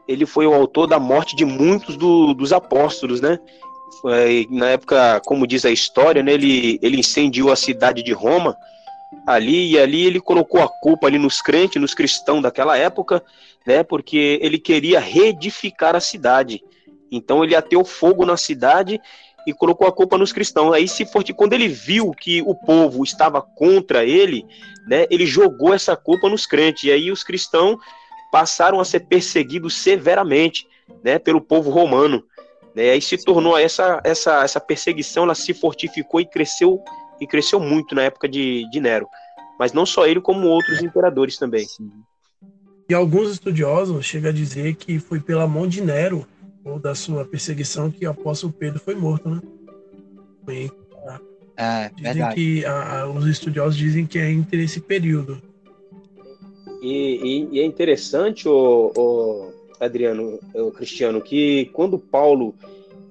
Ele 0.08 0.26
foi 0.26 0.48
o 0.48 0.54
autor 0.54 0.88
da 0.88 1.00
morte 1.00 1.36
de 1.36 1.46
muitos 1.46 1.98
do, 1.98 2.34
dos 2.34 2.54
apóstolos, 2.54 3.20
né? 3.20 3.40
Foi, 4.02 4.48
na 4.50 4.70
época, 4.70 5.22
como 5.26 5.48
diz 5.48 5.66
a 5.66 5.72
história, 5.72 6.22
né, 6.22 6.34
ele, 6.34 6.80
ele 6.82 7.00
incendiou 7.00 7.52
a 7.52 7.56
cidade 7.56 8.04
de 8.04 8.12
Roma 8.12 8.56
ali 9.26 9.72
e 9.72 9.80
ali 9.80 10.06
ele 10.06 10.20
colocou 10.20 10.62
a 10.62 10.68
culpa 10.68 11.08
ali 11.08 11.18
nos 11.18 11.42
crentes, 11.42 11.82
nos 11.82 11.94
cristãos 11.94 12.42
daquela 12.42 12.78
época, 12.78 13.24
né? 13.66 13.84
Porque 13.84 14.40
ele 14.42 14.58
queria 14.58 15.00
reedificar 15.00 15.96
a 15.96 16.00
cidade. 16.00 16.62
Então 17.12 17.44
ele 17.44 17.56
ateu 17.56 17.84
fogo 17.86 18.26
na 18.26 18.38
cidade 18.38 19.00
e 19.48 19.54
colocou 19.54 19.88
a 19.88 19.92
culpa 19.94 20.18
nos 20.18 20.34
cristãos. 20.34 20.74
Aí 20.74 20.90
se 20.90 21.06
for 21.06 21.24
quando 21.34 21.54
ele 21.54 21.70
viu 21.70 22.12
que 22.12 22.42
o 22.42 22.54
povo 22.54 23.02
estava 23.02 23.42
contra 23.42 24.04
ele, 24.04 24.46
né, 24.86 25.08
ele 25.10 25.26
jogou 25.26 25.74
essa 25.74 25.96
culpa 25.96 26.28
nos 26.28 26.46
crentes. 26.46 26.84
E 26.84 26.92
aí 26.92 27.10
os 27.10 27.24
cristãos 27.24 27.78
passaram 28.30 28.78
a 28.82 28.84
ser 28.84 29.08
perseguidos 29.08 29.76
severamente, 29.76 30.68
né, 31.02 31.18
pelo 31.18 31.40
povo 31.40 31.70
romano. 31.70 32.22
Né, 32.76 32.90
aí 32.90 33.02
se 33.02 33.18
tornou 33.24 33.58
essa 33.58 34.02
essa 34.04 34.44
essa 34.44 34.60
perseguição, 34.60 35.24
ela 35.24 35.34
se 35.34 35.54
fortificou 35.54 36.20
e 36.20 36.26
cresceu 36.26 36.84
e 37.20 37.26
cresceu 37.26 37.58
muito 37.58 37.96
na 37.96 38.04
época 38.04 38.28
de, 38.28 38.70
de 38.70 38.82
Nero. 38.82 39.08
Mas 39.58 39.72
não 39.72 39.86
só 39.86 40.06
ele, 40.06 40.20
como 40.20 40.50
outros 40.50 40.84
imperadores 40.84 41.38
também. 41.38 41.66
Sim. 41.66 41.90
E 42.90 42.94
alguns 42.94 43.32
estudiosos 43.32 44.06
chegam 44.06 44.30
a 44.30 44.34
dizer 44.34 44.76
que 44.76 45.00
foi 45.00 45.20
pela 45.20 45.48
mão 45.48 45.66
de 45.66 45.82
Nero 45.82 46.28
ou 46.68 46.80
da 46.80 46.94
sua 46.94 47.26
perseguição 47.26 47.90
que 47.90 48.06
o 48.06 48.10
apóstolo 48.10 48.54
Pedro 48.54 48.80
foi 48.80 48.96
morto, 48.96 49.30
né? 49.30 49.42
Foi, 50.46 50.72
é, 51.58 51.90
dizem 51.90 52.14
verdade. 52.14 52.36
que 52.36 52.66
a, 52.66 53.02
a, 53.02 53.10
os 53.10 53.26
estudiosos 53.26 53.76
dizem 53.76 54.06
que 54.06 54.20
é 54.20 54.30
entre 54.30 54.64
esse 54.64 54.80
período. 54.80 55.42
E, 56.82 57.48
e, 57.52 57.56
e 57.56 57.60
é 57.60 57.66
interessante, 57.66 58.48
o, 58.48 58.92
o 58.96 59.54
Adriano, 59.80 60.40
o 60.54 60.72
Cristiano, 60.72 61.20
que 61.20 61.66
quando 61.74 61.98
Paulo 61.98 62.54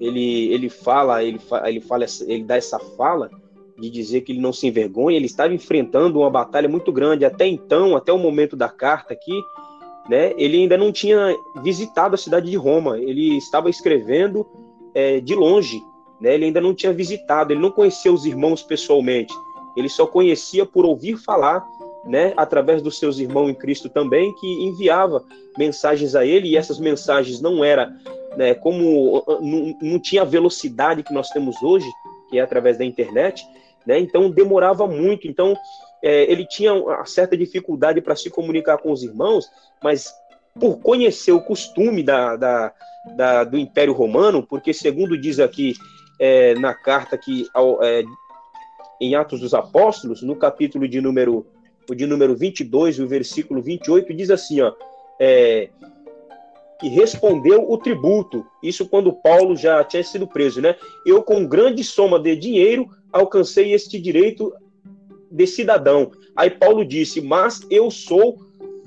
ele, 0.01 0.53
ele 0.53 0.69
fala, 0.69 1.25
ele, 1.25 1.41
ele 1.65 1.81
fala, 1.81 2.07
ele 2.27 2.45
dá 2.45 2.57
essa 2.57 2.79
fala 2.79 3.31
de 3.77 3.91
dizer 3.91 4.21
que 4.21 4.31
ele 4.31 4.41
não 4.41 4.53
se 4.53 4.69
envergonha, 4.69 5.17
ele 5.17 5.27
estava 5.27 5.53
enfrentando 5.53 6.21
uma 6.21 6.31
batalha 6.31 6.69
muito 6.69 6.93
grande 6.93 7.25
até 7.25 7.47
então, 7.47 7.97
até 7.97 8.13
o 8.13 8.19
momento 8.19 8.55
da 8.55 8.69
carta 8.69 9.13
aqui, 9.13 9.43
né, 10.09 10.33
ele 10.37 10.59
ainda 10.59 10.77
não 10.77 10.93
tinha 10.93 11.37
visitado 11.63 12.15
a 12.15 12.19
cidade 12.19 12.51
de 12.51 12.57
Roma, 12.57 12.99
ele 12.99 13.37
estava 13.37 13.69
escrevendo 13.69 14.47
é, 14.95 15.21
de 15.21 15.35
longe, 15.35 15.83
né, 16.21 16.35
ele 16.35 16.47
ainda 16.47 16.61
não 16.61 16.75
tinha 16.75 16.93
visitado, 16.93 17.53
ele 17.53 17.61
não 17.61 17.71
conhecia 17.71 18.13
os 18.13 18.25
irmãos 18.25 18.63
pessoalmente, 18.63 19.35
ele 19.77 19.89
só 19.89 20.07
conhecia 20.07 20.65
por 20.65 20.85
ouvir 20.85 21.17
falar, 21.17 21.67
né, 22.05 22.33
através 22.37 22.81
dos 22.81 22.99
seus 22.99 23.19
irmãos 23.19 23.51
em 23.51 23.55
Cristo 23.55 23.89
também, 23.89 24.33
que 24.35 24.47
enviava 24.47 25.25
mensagens 25.59 26.15
a 26.15 26.25
ele, 26.25 26.49
e 26.49 26.57
essas 26.57 26.79
mensagens 26.79 27.41
não 27.41 27.65
era 27.65 27.93
né, 28.37 28.55
como 28.55 29.25
não, 29.41 29.77
não 29.81 29.99
tinha 29.99 30.23
a 30.23 30.27
velocidade 30.27 31.03
que 31.03 31.13
nós 31.13 31.31
temos 31.31 31.61
hoje, 31.63 31.87
que 32.29 32.39
é 32.39 32.43
através 32.43 32.79
da 32.79 32.85
internet, 32.85 33.45
né, 33.85 33.99
então 33.99 34.31
demorava 34.31 34.87
muito, 34.87 35.27
então 35.27 35.57
é, 36.07 36.31
ele 36.31 36.47
tinha 36.47 36.73
uma 36.73 37.05
certa 37.05 37.37
dificuldade 37.37 38.01
para 38.01 38.15
se 38.15 38.31
comunicar 38.31 38.79
com 38.79 38.93
os 38.93 39.03
irmãos, 39.03 39.51
mas 39.83 40.15
por 40.55 40.79
conhecer 40.79 41.33
o 41.33 41.41
costume 41.41 42.01
da, 42.01 42.37
da, 42.37 42.73
da 43.17 43.43
do 43.43 43.59
Império 43.59 43.93
Romano, 43.93 44.47
porque 44.47 44.73
segundo 44.73 45.19
diz 45.19 45.41
aqui 45.41 45.75
é, 46.21 46.55
na 46.55 46.73
carta 46.73 47.19
que 47.19 47.49
ao, 47.53 47.83
é, 47.83 48.05
em 49.01 49.17
Atos 49.17 49.41
dos 49.41 49.53
Apóstolos, 49.53 50.23
no 50.23 50.37
capítulo 50.37 50.87
de 50.87 51.01
número 51.01 51.45
de 51.93 52.07
número 52.07 52.37
22, 52.37 53.01
o 53.01 53.07
versículo 53.09 53.61
28, 53.61 54.15
diz 54.15 54.31
assim, 54.31 54.61
ó, 54.61 54.73
é, 55.21 55.71
que 56.81 56.89
respondeu 56.89 57.69
o 57.69 57.79
tributo, 57.79 58.47
isso 58.63 58.89
quando 58.89 59.13
Paulo 59.13 59.57
já 59.57 59.83
tinha 59.83 60.05
sido 60.05 60.27
preso, 60.27 60.61
né? 60.61 60.77
Eu 61.05 61.23
com 61.23 61.47
grande 61.47 61.83
soma 61.83 62.19
de 62.19 62.37
dinheiro 62.37 62.89
alcancei 63.13 63.73
este 63.73 64.01
direito 64.01 64.53
de 65.31 65.47
cidadão. 65.47 66.13
Aí 66.35 66.51
Paulo 66.51 66.85
disse: 66.85 67.21
Mas 67.21 67.67
eu 67.71 67.91
sou 67.91 68.39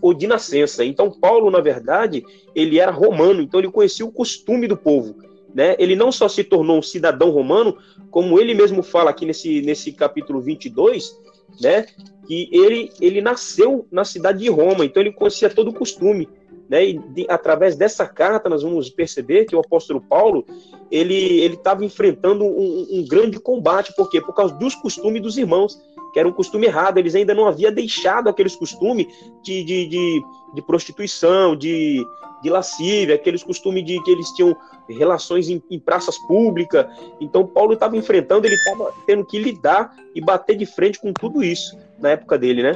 o 0.01 0.13
de 0.13 0.27
nascença. 0.27 0.84
Então, 0.84 1.12
Paulo, 1.12 1.51
na 1.51 1.60
verdade, 1.60 2.24
ele 2.55 2.79
era 2.79 2.91
romano, 2.91 3.41
então 3.41 3.60
ele 3.60 3.72
conhecia 3.72 4.05
o 4.05 4.12
costume 4.12 4.67
do 4.67 4.77
povo. 4.77 5.15
Né? 5.53 5.75
Ele 5.79 5.96
não 5.96 6.12
só 6.12 6.27
se 6.27 6.43
tornou 6.43 6.77
um 6.77 6.81
cidadão 6.81 7.31
romano, 7.31 7.77
como 8.12 8.39
ele 8.39 8.53
mesmo 8.53 8.84
fala 8.84 9.10
aqui 9.10 9.25
nesse, 9.25 9.62
nesse 9.62 9.91
capítulo 9.91 10.39
22, 10.41 11.17
né? 11.60 11.86
que 12.27 12.48
ele, 12.51 12.91
ele 13.01 13.22
nasceu 13.22 13.88
na 13.91 14.05
cidade 14.05 14.39
de 14.39 14.50
Roma, 14.50 14.86
então 14.86 15.01
ele 15.01 15.12
conhecia 15.12 15.50
todo 15.50 15.69
o 15.69 15.74
costume. 15.74 16.29
Né? 16.69 16.89
E 16.89 17.00
de, 17.00 17.25
através 17.27 17.75
dessa 17.75 18.08
carta 18.08 18.48
nós 18.48 18.62
vamos 18.62 18.91
perceber 18.91 19.46
que 19.46 19.55
o 19.55 19.60
apóstolo 19.60 20.00
Paulo 20.00 20.46
ele 20.91 21.43
estava 21.46 21.84
enfrentando 21.84 22.46
um, 22.46 22.88
um, 22.91 23.08
grande 23.08 23.39
combate, 23.39 23.93
por 23.96 24.10
quê? 24.10 24.22
Por 24.22 24.34
causa 24.34 24.53
dos 24.53 24.75
costumes 24.75 25.22
dos 25.22 25.38
irmãos 25.38 25.81
que 26.12 26.20
era 26.20 26.28
um 26.28 26.34
costume 26.34 26.68
errado, 26.68 26.98
eles 26.98 27.16
ainda 27.16 27.34
não 27.34 27.48
haviam 27.48 27.72
deixado 27.72 28.30
aqueles 28.30 28.56
costumes 28.56 29.08
de, 29.44 29.63
de, 29.63 29.88
de, 29.88 30.22
de 30.54 30.62
prostituição, 30.62 31.56
de, 31.56 32.04
de 32.42 32.50
lascívia, 32.50 33.16
aqueles 33.16 33.44
costumes 33.44 33.86
de 33.86 34.01
que 34.04 34.12
eles 34.12 34.30
tinham 34.32 34.56
relações 34.88 35.50
em, 35.50 35.62
em 35.70 35.80
praças 35.80 36.18
públicas. 36.20 36.86
Então, 37.20 37.46
Paulo 37.46 37.74
estava 37.74 37.96
enfrentando, 37.96 38.48
ele 38.48 38.56
estava 38.56 38.94
tendo 39.06 39.25
que 39.25 39.38
lidar 39.38 39.96
e 40.16 40.22
bater 40.22 40.56
de 40.56 40.66
frente 40.66 41.00
com 41.00 41.13
tudo 41.13 41.44
isso 41.44 41.78
na 42.00 42.12
época 42.12 42.38
dele, 42.38 42.63
né? 42.63 42.72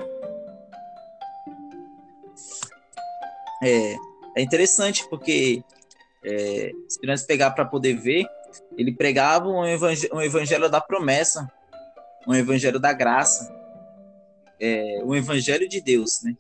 É, 3.64 3.96
é 4.36 4.42
interessante 4.42 5.08
porque 5.10 5.64
é, 6.24 6.72
se 6.88 7.06
nós 7.06 7.24
pegar 7.24 7.52
para 7.52 7.66
poder 7.66 7.96
ver, 7.96 8.26
ele 8.78 8.94
pregava 8.94 9.48
um 9.48 9.66
evangelho, 9.66 10.16
um 10.16 10.22
evangelho 10.22 10.70
da 10.70 10.82
promessa, 10.82 11.50
um 12.28 12.34
evangelho 12.34 12.80
da 12.80 12.94
graça, 12.94 13.54
é, 14.60 15.02
um 15.04 15.16
evangelho 15.16 15.68
de 15.68 15.82
Deus, 15.82 16.22
né? 16.24 16.36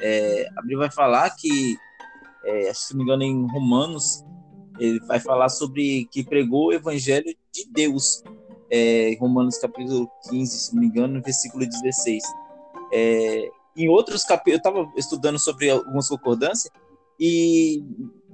É, 0.00 0.48
a 0.56 0.60
Bíblia 0.60 0.78
vai 0.78 0.90
falar 0.90 1.30
que, 1.30 1.76
é, 2.44 2.72
se 2.72 2.92
não 2.92 2.98
me 2.98 3.04
engano, 3.04 3.22
em 3.22 3.46
Romanos, 3.50 4.24
ele 4.78 5.00
vai 5.00 5.18
falar 5.18 5.48
sobre 5.48 6.06
que 6.12 6.22
pregou 6.22 6.68
o 6.68 6.72
evangelho 6.72 7.34
de 7.52 7.66
Deus, 7.70 8.22
é, 8.70 9.16
Romanos 9.18 9.58
capítulo 9.58 10.10
15, 10.28 10.58
se 10.58 10.74
não 10.74 10.80
me 10.80 10.88
engano, 10.88 11.22
versículo 11.22 11.66
16. 11.66 12.22
É, 12.92 13.50
em 13.76 13.88
outros 13.88 14.24
capítulos, 14.24 14.64
eu 14.64 14.70
estava 14.80 14.92
estudando 14.96 15.38
sobre 15.38 15.70
algumas 15.70 16.08
concordâncias, 16.08 16.72
e 17.18 17.82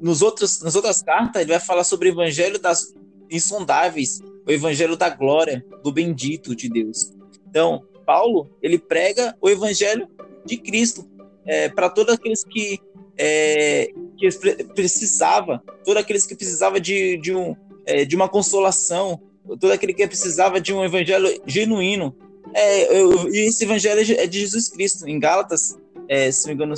nos 0.01 0.23
outros, 0.23 0.61
nas 0.61 0.75
outras 0.75 1.03
cartas 1.03 1.41
ele 1.41 1.53
vai 1.53 1.61
falar 1.61 1.85
sobre 1.85 2.09
o 2.09 2.13
evangelho 2.13 2.59
das 2.59 2.93
insondáveis, 3.33 4.21
o 4.47 4.51
evangelho 4.51 4.97
da 4.97 5.09
glória, 5.09 5.65
do 5.83 5.91
bendito 5.91 6.55
de 6.55 6.69
Deus. 6.69 7.13
Então, 7.49 7.85
Paulo, 8.05 8.51
ele 8.63 8.79
prega 8.79 9.37
o 9.41 9.49
evangelho 9.49 10.09
de 10.45 10.57
Cristo 10.57 11.09
é, 11.47 11.69
para 11.69 11.89
todos 11.89 12.15
aqueles 12.15 12.45
que, 12.45 12.81
é, 13.17 13.91
que 14.17 14.29
precisava, 14.75 15.63
todos 15.85 16.01
aqueles 16.01 16.27
que 16.27 16.35
precisava 16.35 16.81
de, 16.81 17.17
de, 17.19 17.35
um, 17.35 17.57
é, 17.87 18.05
de 18.05 18.15
uma 18.15 18.29
consolação, 18.29 19.21
todo 19.61 19.73
aquele 19.73 19.95
que 19.95 20.07
precisava 20.07 20.61
de 20.61 20.73
um 20.73 20.85
evangelho 20.85 21.41
genuíno. 21.47 22.15
É, 22.55 23.01
eu, 23.01 23.33
e 23.33 23.47
esse 23.47 23.65
evangelho 23.65 24.01
é 24.19 24.27
de 24.27 24.41
Jesus 24.41 24.69
Cristo. 24.69 25.09
Em 25.09 25.19
Gálatas, 25.19 25.79
é, 26.09 26.31
se 26.31 26.43
não 26.43 26.49
me 26.49 26.55
engano, 26.55 26.75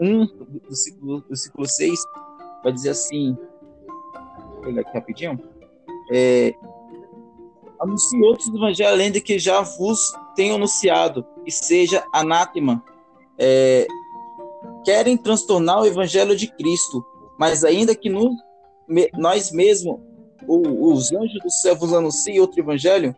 1 0.00 0.26
do 0.68 0.74
ciclo, 0.74 1.20
do 1.28 1.36
ciclo 1.36 1.66
6, 1.66 2.00
vai 2.62 2.72
dizer 2.72 2.90
assim. 2.90 3.36
Vou 4.54 4.62
pegar 4.62 4.80
aqui 4.80 4.90
rapidinho 4.94 5.55
é, 6.10 6.54
anuncie 7.80 8.22
outros 8.22 8.48
evangelhos 8.48 8.92
além 8.92 9.10
de 9.10 9.20
que 9.20 9.38
já 9.38 9.60
vos 9.60 10.12
tenho 10.34 10.54
anunciado, 10.54 11.24
e 11.44 11.50
seja 11.50 12.04
anátema. 12.12 12.82
É, 13.38 13.86
querem 14.84 15.16
transtornar 15.16 15.80
o 15.80 15.86
evangelho 15.86 16.36
de 16.36 16.48
Cristo, 16.48 17.04
mas 17.38 17.64
ainda 17.64 17.94
que 17.94 18.08
no, 18.08 18.30
me, 18.88 19.10
nós 19.14 19.50
mesmos, 19.50 19.98
os 20.46 21.12
anjos 21.12 21.42
do 21.42 21.50
céu 21.50 21.76
vos 21.76 21.92
anunciem 21.92 22.40
outro 22.40 22.60
evangelho, 22.60 23.14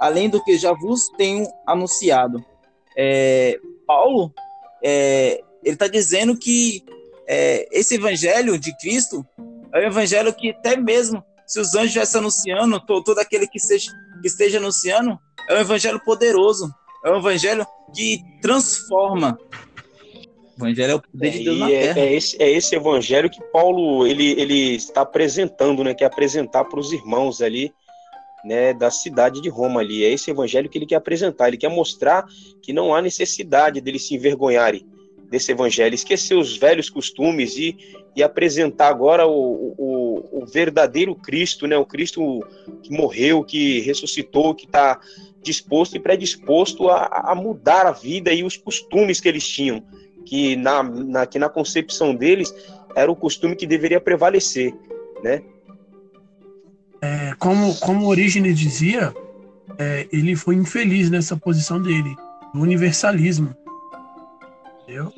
além 0.00 0.28
do 0.28 0.42
que 0.42 0.56
já 0.56 0.72
vos 0.72 1.08
tenho 1.16 1.46
anunciado. 1.66 2.44
É, 2.96 3.58
Paulo, 3.86 4.32
é, 4.82 5.42
ele 5.62 5.74
está 5.74 5.88
dizendo 5.88 6.36
que 6.36 6.82
é, 7.28 7.66
esse 7.70 7.96
evangelho 7.96 8.58
de 8.58 8.76
Cristo 8.78 9.26
é 9.72 9.80
um 9.80 9.86
evangelho 9.86 10.32
que 10.32 10.50
até 10.50 10.76
mesmo 10.76 11.22
se 11.50 11.58
os 11.58 11.74
anjos 11.74 11.88
estivessem 11.88 12.20
anunciando, 12.20 12.80
todo 12.86 13.18
aquele 13.18 13.44
que, 13.44 13.58
seja, 13.58 13.90
que 14.22 14.28
esteja 14.28 14.58
anunciando, 14.58 15.18
é 15.48 15.54
um 15.54 15.58
evangelho 15.58 15.98
poderoso, 15.98 16.72
é 17.04 17.10
um 17.10 17.18
evangelho 17.18 17.66
que 17.92 18.22
transforma. 18.40 19.36
O 20.56 20.64
evangelho 20.64 20.92
é 20.92 20.94
o 20.94 21.02
poder 21.02 21.26
é, 21.26 21.30
de 21.30 21.44
Deus 21.44 21.58
na 21.58 21.68
é, 21.68 21.80
terra. 21.80 22.00
É 22.02 22.12
esse, 22.14 22.40
é 22.40 22.48
esse 22.48 22.76
evangelho 22.76 23.28
que 23.28 23.42
Paulo 23.52 24.06
ele, 24.06 24.40
ele 24.40 24.76
está 24.76 25.00
apresentando, 25.00 25.82
né? 25.82 25.92
Que 25.92 26.04
é 26.04 26.06
apresentar 26.06 26.66
para 26.66 26.78
os 26.78 26.92
irmãos 26.92 27.42
ali 27.42 27.74
né, 28.44 28.72
da 28.72 28.88
cidade 28.88 29.42
de 29.42 29.48
Roma 29.48 29.80
ali. 29.80 30.04
É 30.04 30.12
esse 30.12 30.30
evangelho 30.30 30.68
que 30.68 30.78
ele 30.78 30.86
quer 30.86 30.96
apresentar. 30.96 31.48
Ele 31.48 31.56
quer 31.56 31.70
mostrar 31.70 32.26
que 32.62 32.72
não 32.72 32.94
há 32.94 33.02
necessidade 33.02 33.80
deles 33.80 34.06
se 34.06 34.14
envergonharem 34.14 34.86
desse 35.30 35.52
evangelho, 35.52 35.94
esquecer 35.94 36.34
os 36.34 36.56
velhos 36.56 36.90
costumes 36.90 37.56
e, 37.56 37.76
e 38.16 38.22
apresentar 38.22 38.88
agora 38.88 39.26
o, 39.26 39.74
o, 39.78 40.42
o 40.42 40.46
verdadeiro 40.46 41.14
Cristo, 41.14 41.68
né, 41.68 41.78
o 41.78 41.86
Cristo 41.86 42.44
que 42.82 42.92
morreu, 42.92 43.44
que 43.44 43.80
ressuscitou, 43.80 44.54
que 44.54 44.66
está 44.66 45.00
disposto 45.40 45.96
e 45.96 46.00
predisposto 46.00 46.88
a, 46.88 47.30
a 47.30 47.34
mudar 47.34 47.86
a 47.86 47.92
vida 47.92 48.32
e 48.32 48.42
os 48.42 48.56
costumes 48.56 49.20
que 49.20 49.28
eles 49.28 49.46
tinham, 49.46 49.82
que 50.26 50.56
na, 50.56 50.82
na, 50.82 51.26
que 51.26 51.38
na 51.38 51.48
concepção 51.48 52.14
deles 52.14 52.52
era 52.96 53.10
o 53.10 53.16
costume 53.16 53.54
que 53.54 53.66
deveria 53.66 54.00
prevalecer, 54.00 54.74
né? 55.22 55.42
É, 57.00 57.32
como, 57.38 57.74
como 57.76 58.08
Orígenes 58.08 58.58
dizia, 58.58 59.14
é, 59.78 60.06
ele 60.12 60.36
foi 60.36 60.56
infeliz 60.56 61.08
nessa 61.08 61.36
posição 61.36 61.80
dele, 61.80 62.14
do 62.52 62.60
universalismo. 62.60 63.56
Entendeu? 64.90 65.12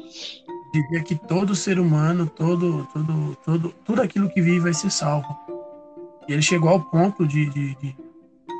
Dizia 0.75 1.03
que 1.03 1.15
todo 1.15 1.55
ser 1.55 1.79
humano, 1.79 2.27
todo, 2.27 2.87
todo, 2.93 3.37
todo, 3.43 3.75
tudo 3.85 4.03
aquilo 4.03 4.29
que 4.29 4.43
vive 4.43 4.61
vai 4.61 4.75
ser 4.75 4.91
salvo. 4.91 5.27
E 6.29 6.33
ele 6.35 6.43
chegou 6.43 6.69
ao 6.69 6.81
ponto 6.81 7.27
de, 7.27 7.47
de, 7.47 7.75
de, 7.77 7.97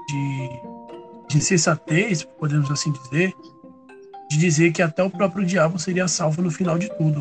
de, 0.09 0.49
de 1.29 1.37
insensatez, 1.37 2.23
podemos 2.23 2.71
assim 2.71 2.93
dizer, 2.93 3.35
de 4.31 4.39
dizer 4.39 4.73
que 4.73 4.81
até 4.81 5.03
o 5.03 5.11
próprio 5.11 5.45
diabo 5.45 5.79
seria 5.79 6.09
salvo 6.09 6.41
no 6.41 6.51
final 6.51 6.79
de 6.79 6.89
tudo. 6.97 7.21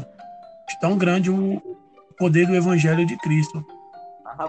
De 0.70 0.80
tão 0.80 0.98
grande 0.98 1.30
o 1.30 1.62
poder 2.18 2.48
do 2.48 2.56
evangelho 2.56 3.06
de 3.06 3.18
Cristo. 3.18 3.66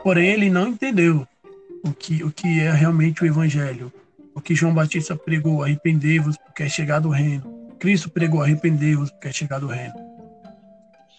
Porém, 0.05 0.29
ele 0.29 0.51
não 0.51 0.69
entendeu 0.69 1.27
o 1.85 1.93
que, 1.93 2.23
o 2.23 2.31
que 2.31 2.61
é 2.61 2.71
realmente 2.71 3.25
o 3.25 3.27
Evangelho. 3.27 3.93
O 4.35 4.41
que 4.41 4.55
João 4.55 4.73
Batista 4.73 5.17
pregou, 5.17 5.65
arrependei-vos 5.65 6.37
porque 6.39 6.63
é 6.63 6.69
chegado 6.69 7.09
o 7.09 7.11
reino. 7.11 7.62
Cristo 7.83 8.09
pregou, 8.09 8.41
arrependei-vos 8.41 9.11
porque 9.11 9.27
é 9.27 9.33
chegado 9.33 9.67
o 9.67 9.69
reino. 9.69 9.93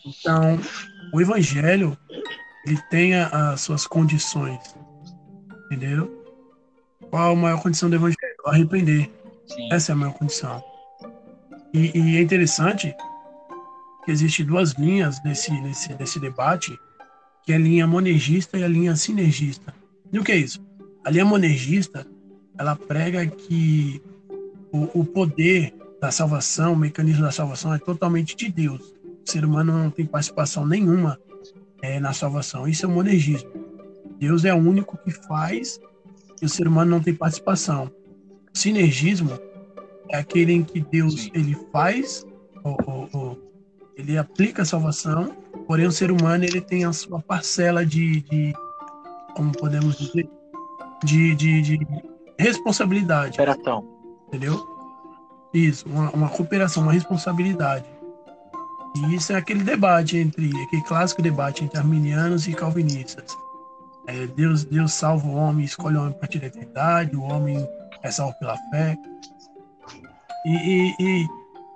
Então, 0.06 0.58
o 1.14 1.20
Evangelho, 1.20 1.98
ele 2.66 2.80
tem 2.90 3.16
as 3.16 3.60
suas 3.60 3.86
condições. 3.86 4.74
Entendeu? 5.66 6.24
Qual 7.10 7.34
a 7.34 7.36
maior 7.36 7.62
condição 7.62 7.90
do 7.90 7.98
Evangelho? 7.98 8.18
Arrepender. 8.46 9.12
Sim. 9.46 9.74
Essa 9.74 9.92
é 9.92 9.94
a 9.94 9.96
maior 9.98 10.14
condição. 10.14 10.64
E, 11.74 12.00
e 12.00 12.16
é 12.16 12.22
interessante 12.22 12.96
que 14.06 14.12
existem 14.12 14.46
duas 14.46 14.72
linhas 14.72 15.22
nesse, 15.22 15.52
nesse, 15.52 15.94
nesse 15.96 16.18
debate, 16.18 16.80
que 17.44 17.52
é 17.52 17.58
a 17.58 17.60
linha 17.60 17.86
monergista 17.86 18.58
e 18.58 18.64
a 18.64 18.70
linha 18.70 18.96
sinergista. 18.96 19.76
E 20.14 20.18
o 20.18 20.24
que 20.24 20.32
é 20.32 20.38
isso? 20.38 20.66
A 21.04 21.10
linha 21.10 21.26
monergista, 21.26 22.08
ela 22.58 22.74
prega 22.74 23.28
que 23.28 24.02
o, 24.72 25.02
o 25.02 25.04
poder 25.04 25.83
da 26.04 26.12
salvação, 26.12 26.74
o 26.74 26.76
mecanismo 26.76 27.24
da 27.24 27.32
salvação 27.32 27.74
é 27.74 27.80
totalmente 27.80 28.36
de 28.36 28.52
Deus. 28.52 28.94
O 29.26 29.32
ser 29.32 29.46
humano 29.46 29.72
não 29.72 29.90
tem 29.90 30.06
participação 30.06 30.68
nenhuma 30.68 31.18
é, 31.82 31.98
na 31.98 32.12
salvação. 32.12 32.68
Isso 32.68 32.86
é 32.86 32.90
o 32.90 32.92
monergismo. 32.92 33.50
Deus 34.20 34.44
é 34.44 34.54
o 34.54 34.58
único 34.58 34.98
que 34.98 35.12
faz 35.12 35.80
e 36.42 36.46
o 36.46 36.50
ser 36.50 36.68
humano 36.68 36.92
não 36.92 37.00
tem 37.00 37.16
participação. 37.16 37.90
Sinergismo 38.54 39.40
é 40.10 40.18
aquele 40.18 40.52
em 40.52 40.62
que 40.62 40.82
Deus 40.82 41.30
ele 41.34 41.56
faz, 41.72 42.28
ou, 42.66 42.78
ou, 42.86 43.10
ou, 43.14 43.54
ele 43.96 44.18
aplica 44.18 44.64
a 44.64 44.66
salvação, 44.66 45.38
porém 45.66 45.86
o 45.86 45.92
ser 45.92 46.12
humano 46.12 46.44
ele 46.44 46.60
tem 46.60 46.84
a 46.84 46.92
sua 46.92 47.22
parcela 47.22 47.86
de, 47.86 48.20
de 48.24 48.54
como 49.38 49.54
podemos 49.54 49.98
dizer, 49.98 50.30
de, 51.02 51.34
de, 51.34 51.62
de 51.62 51.88
responsabilidade. 52.38 53.38
Cooperação. 53.38 53.88
Entendeu? 54.28 54.73
Isso, 55.54 55.88
uma, 55.88 56.10
uma 56.12 56.30
cooperação, 56.30 56.84
uma 56.84 56.94
responsabilidade. 56.94 57.86
E 58.96 59.16
isso 59.16 59.34
é 59.34 59.36
aquele 59.36 59.64
debate 59.64 60.18
entre, 60.18 60.50
aquele 60.64 60.84
clássico 60.84 61.22
debate 61.22 61.64
entre 61.64 61.78
arminianos 61.78 62.48
e 62.48 62.54
calvinistas. 62.54 63.36
É, 64.08 64.28
Deus, 64.28 64.64
Deus 64.66 64.94
salva 64.94 65.28
o 65.28 65.36
homem, 65.36 65.66
escolhe 65.66 65.98
o 65.98 66.02
homem 66.02 66.14
para 66.14 66.30
a 66.32 66.36
eternidade, 66.36 67.16
o 67.16 67.24
homem 67.24 67.68
é 68.02 68.12
salvo 68.12 68.38
pela 68.40 68.58
fé. 68.70 68.98
E, 70.46 70.50
e, 70.50 70.96
e, 71.00 71.28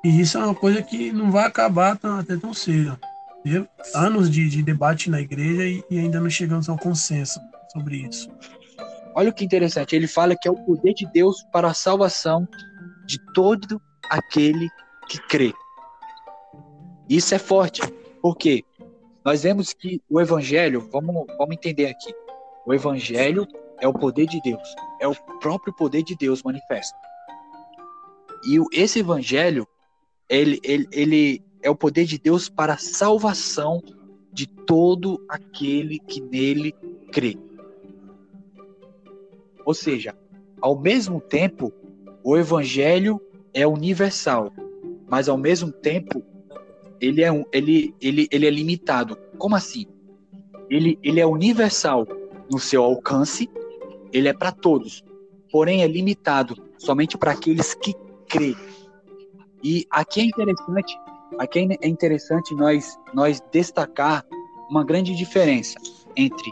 e, 0.03 0.21
isso 0.21 0.37
é 0.37 0.43
uma 0.43 0.55
coisa 0.55 0.81
que 0.81 1.11
não 1.11 1.31
vai 1.31 1.45
acabar 1.45 1.97
tão, 1.97 2.19
até 2.19 2.35
tão 2.35 2.53
cedo 2.53 2.97
anos 3.93 4.29
de, 4.29 4.49
de 4.49 4.61
debate 4.61 5.09
na 5.09 5.21
igreja 5.21 5.63
e, 5.63 5.83
e 5.89 5.99
ainda 5.99 6.19
não 6.19 6.29
chegamos 6.29 6.67
ao 6.67 6.77
consenso 6.77 7.39
sobre 7.71 7.97
isso. 7.97 8.29
Olha 9.15 9.31
que 9.31 9.43
interessante, 9.43 9.95
ele 9.95 10.07
fala 10.07 10.35
que 10.35 10.47
é 10.47 10.51
o 10.51 10.55
poder 10.55 10.93
de 10.93 11.05
Deus 11.07 11.43
para 11.51 11.69
a 11.69 11.73
salvação 11.73 12.47
de 13.07 13.17
todo 13.33 13.81
aquele 14.09 14.69
que 15.07 15.17
crê. 15.27 15.53
Isso 17.09 17.33
é 17.33 17.39
forte, 17.39 17.81
porque 18.21 18.63
nós 19.23 19.43
vemos 19.43 19.73
que 19.73 20.01
o 20.09 20.19
evangelho, 20.19 20.87
vamos, 20.91 21.25
vamos 21.37 21.55
entender 21.55 21.87
aqui, 21.87 22.13
o 22.65 22.73
evangelho 22.73 23.47
é 23.79 23.87
o 23.87 23.93
poder 23.93 24.27
de 24.27 24.41
Deus, 24.41 24.75
é 24.99 25.07
o 25.07 25.15
próprio 25.39 25.73
poder 25.73 26.03
de 26.03 26.15
Deus 26.15 26.43
manifesto. 26.43 26.97
E 28.45 28.59
esse 28.73 28.99
evangelho, 28.99 29.65
ele, 30.29 30.59
ele, 30.63 30.87
ele, 30.91 31.43
é 31.61 31.69
o 31.69 31.75
poder 31.75 32.05
de 32.05 32.17
Deus 32.17 32.49
para 32.49 32.73
a 32.73 32.77
salvação 32.77 33.81
de 34.33 34.45
todo 34.45 35.23
aquele 35.29 35.99
que 35.99 36.21
nele 36.21 36.73
crê. 37.11 37.37
Ou 39.65 39.73
seja, 39.73 40.15
ao 40.61 40.77
mesmo 40.79 41.19
tempo, 41.19 41.73
o 42.27 42.35
evangelho 42.35 43.21
é 43.53 43.65
universal, 43.65 44.51
mas 45.09 45.29
ao 45.29 45.37
mesmo 45.37 45.71
tempo 45.71 46.21
ele 46.99 47.23
é, 47.23 47.29
ele, 47.53 47.95
ele, 48.01 48.27
ele 48.29 48.45
é 48.45 48.49
limitado. 48.49 49.17
Como 49.37 49.55
assim? 49.55 49.85
Ele, 50.69 50.99
ele 51.01 51.21
é 51.21 51.25
universal 51.25 52.05
no 52.51 52.59
seu 52.59 52.83
alcance, 52.83 53.49
ele 54.11 54.27
é 54.27 54.33
para 54.33 54.51
todos, 54.51 55.05
porém 55.49 55.83
é 55.83 55.87
limitado 55.87 56.61
somente 56.77 57.17
para 57.17 57.31
aqueles 57.31 57.73
que 57.73 57.93
crê. 58.27 58.53
E 59.63 59.85
aqui 59.89 60.19
é 60.19 60.25
interessante 60.25 60.99
Aqui 61.39 61.59
é 61.81 61.87
interessante 61.87 62.53
nós, 62.55 62.97
nós 63.13 63.41
destacar 63.51 64.25
uma 64.69 64.83
grande 64.83 65.15
diferença 65.15 65.77
entre 66.15 66.51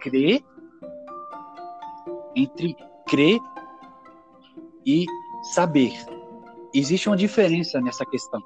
crer, 0.00 0.44
entre 2.36 2.76
crer 3.06 3.40
e 4.84 5.06
saber. 5.54 5.92
Existe 6.74 7.08
uma 7.08 7.16
diferença 7.16 7.80
nessa 7.80 8.04
questão 8.06 8.40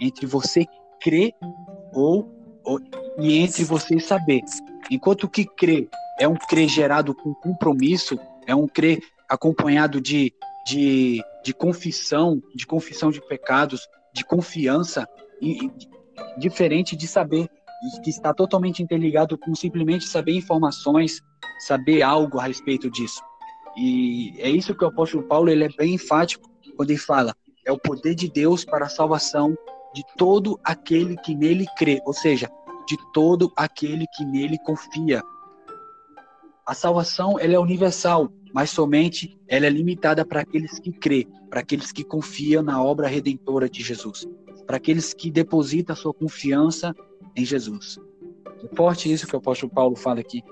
entre 0.00 0.26
você 0.26 0.66
crer 1.00 1.32
ou, 1.92 2.28
ou 2.64 2.78
e 3.18 3.38
entre 3.38 3.64
você 3.64 3.98
saber. 3.98 4.42
Enquanto 4.90 5.28
que 5.28 5.44
crer 5.44 5.88
é 6.18 6.26
um 6.26 6.36
crer 6.36 6.68
gerado 6.68 7.14
com 7.14 7.34
compromisso, 7.34 8.18
é 8.46 8.54
um 8.54 8.66
crer 8.66 9.00
acompanhado 9.28 10.00
de, 10.00 10.32
de, 10.66 11.22
de 11.44 11.54
confissão, 11.54 12.42
de 12.54 12.66
confissão 12.66 13.10
de 13.10 13.20
pecados, 13.20 13.88
de 14.12 14.24
confiança 14.24 15.08
e, 15.40 15.70
diferente 16.38 16.94
de 16.94 17.06
saber 17.06 17.48
que 18.02 18.10
está 18.10 18.32
totalmente 18.32 18.82
interligado 18.82 19.36
com 19.36 19.54
simplesmente 19.54 20.04
saber 20.04 20.36
informações, 20.36 21.20
saber 21.58 22.02
algo 22.02 22.38
a 22.38 22.44
respeito 22.44 22.88
disso. 22.90 23.20
E 23.76 24.34
é 24.38 24.50
isso 24.50 24.74
que 24.74 24.84
o 24.84 24.88
apóstolo 24.88 25.22
Paulo 25.24 25.50
ele 25.50 25.64
é 25.64 25.68
bem 25.68 25.94
enfático 25.94 26.50
quando 26.76 26.90
ele 26.90 26.98
fala: 26.98 27.34
é 27.64 27.72
o 27.72 27.78
poder 27.78 28.14
de 28.14 28.28
Deus 28.28 28.64
para 28.64 28.86
a 28.86 28.88
salvação 28.88 29.56
de 29.94 30.02
todo 30.16 30.58
aquele 30.64 31.16
que 31.16 31.34
nele 31.34 31.66
crê, 31.76 32.00
ou 32.04 32.12
seja, 32.12 32.50
de 32.86 32.96
todo 33.12 33.52
aquele 33.56 34.06
que 34.16 34.24
nele 34.24 34.58
confia. 34.58 35.22
A 36.66 36.74
salvação 36.74 37.38
ela 37.38 37.54
é 37.54 37.58
universal, 37.58 38.32
mas 38.54 38.70
somente 38.70 39.36
ela 39.48 39.66
é 39.66 39.70
limitada 39.70 40.24
para 40.24 40.40
aqueles 40.40 40.78
que 40.78 40.92
crê, 40.92 41.26
para 41.50 41.60
aqueles 41.60 41.92
que 41.92 42.04
confiam 42.04 42.62
na 42.62 42.82
obra 42.82 43.08
redentora 43.08 43.68
de 43.68 43.82
Jesus, 43.82 44.26
para 44.66 44.76
aqueles 44.76 45.12
que 45.12 45.30
depositam 45.30 45.96
sua 45.96 46.14
confiança 46.14 46.94
em 47.36 47.44
Jesus. 47.44 47.98
É 48.62 48.76
forte 48.76 49.12
isso 49.12 49.26
que 49.26 49.34
o 49.34 49.38
apóstolo 49.38 49.72
Paulo 49.72 49.96
fala 49.96 50.20
aqui. 50.20 50.42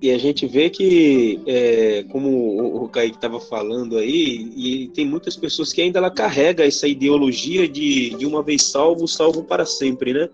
E 0.00 0.10
a 0.10 0.18
gente 0.18 0.46
vê 0.46 0.68
que, 0.68 1.40
é, 1.46 2.04
como 2.10 2.82
o 2.82 2.88
Kaique 2.88 3.16
estava 3.16 3.40
falando 3.40 3.96
aí, 3.96 4.52
e 4.54 4.88
tem 4.88 5.06
muitas 5.06 5.36
pessoas 5.36 5.72
que 5.72 5.80
ainda 5.80 5.98
ela 5.98 6.10
carrega 6.10 6.66
essa 6.66 6.86
ideologia 6.86 7.66
de, 7.66 8.10
de 8.10 8.26
uma 8.26 8.42
vez 8.42 8.64
salvo, 8.64 9.08
salvo 9.08 9.44
para 9.44 9.64
sempre, 9.64 10.12
né? 10.12 10.28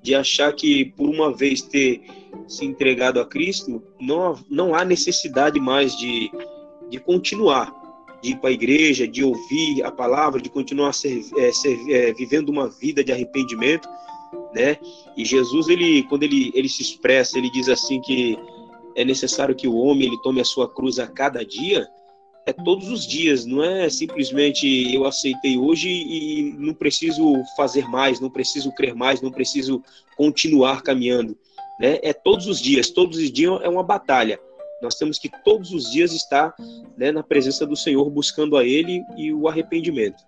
De 0.00 0.14
achar 0.14 0.52
que 0.52 0.84
por 0.84 1.08
uma 1.08 1.34
vez 1.34 1.60
ter 1.60 2.02
se 2.46 2.64
entregado 2.64 3.20
a 3.20 3.26
Cristo, 3.26 3.82
não, 4.00 4.38
não 4.48 4.74
há 4.74 4.84
necessidade 4.84 5.58
mais 5.58 5.96
de, 5.96 6.30
de 6.88 6.98
continuar, 6.98 7.72
de 8.22 8.30
ir 8.30 8.36
para 8.36 8.50
a 8.50 8.52
igreja, 8.52 9.08
de 9.08 9.24
ouvir 9.24 9.82
a 9.82 9.90
palavra, 9.90 10.40
de 10.40 10.48
continuar 10.48 10.92
ser, 10.92 11.20
é, 11.36 11.50
ser, 11.50 11.78
é, 11.90 12.12
vivendo 12.12 12.48
uma 12.48 12.68
vida 12.68 13.02
de 13.02 13.10
arrependimento, 13.10 13.88
né? 14.54 14.76
E 15.16 15.24
Jesus, 15.24 15.68
ele, 15.68 16.04
quando 16.04 16.22
ele, 16.22 16.52
ele 16.54 16.68
se 16.68 16.82
expressa, 16.82 17.38
ele 17.38 17.50
diz 17.50 17.68
assim 17.68 18.00
que 18.00 18.38
é 18.96 19.04
necessário 19.04 19.54
que 19.54 19.68
o 19.68 19.76
homem 19.76 20.08
ele 20.08 20.22
tome 20.22 20.40
a 20.40 20.44
sua 20.44 20.68
cruz 20.68 20.98
a 20.98 21.06
cada 21.06 21.44
dia, 21.44 21.88
é 22.46 22.52
todos 22.52 22.90
os 22.90 23.06
dias, 23.06 23.46
não 23.46 23.64
é 23.64 23.88
simplesmente 23.88 24.94
eu 24.94 25.06
aceitei 25.06 25.56
hoje 25.56 25.88
e 25.88 26.54
não 26.58 26.74
preciso 26.74 27.42
fazer 27.56 27.88
mais, 27.88 28.20
não 28.20 28.30
preciso 28.30 28.70
crer 28.72 28.94
mais, 28.94 29.22
não 29.22 29.30
preciso 29.30 29.82
continuar 30.16 30.82
caminhando. 30.82 31.36
Né? 31.80 31.98
É 32.02 32.12
todos 32.12 32.46
os 32.46 32.60
dias, 32.60 32.90
todos 32.90 33.18
os 33.18 33.32
dias 33.32 33.60
é 33.62 33.68
uma 33.68 33.82
batalha. 33.82 34.38
Nós 34.82 34.96
temos 34.96 35.18
que 35.18 35.30
todos 35.42 35.72
os 35.72 35.90
dias 35.90 36.12
estar 36.12 36.54
né, 36.96 37.10
na 37.10 37.22
presença 37.22 37.66
do 37.66 37.76
Senhor, 37.76 38.08
buscando 38.10 38.56
a 38.56 38.64
Ele 38.64 39.02
e 39.16 39.32
o 39.32 39.48
arrependimento. 39.48 40.22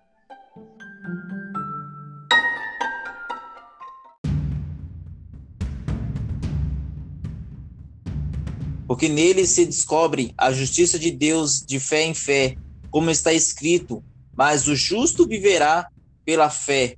Porque 8.87 9.09
nele 9.09 9.47
se 9.47 9.67
descobre 9.67 10.33
a 10.39 10.53
justiça 10.53 10.99
de 10.99 11.11
Deus 11.11 11.61
de 11.61 11.81
fé 11.81 12.05
em 12.05 12.15
fé, 12.15 12.57
como 12.91 13.11
está 13.11 13.33
escrito, 13.33 14.03
mas 14.37 14.69
o 14.69 14.77
justo 14.77 15.27
viverá 15.27 15.89
pela 16.25 16.49
fé. 16.49 16.97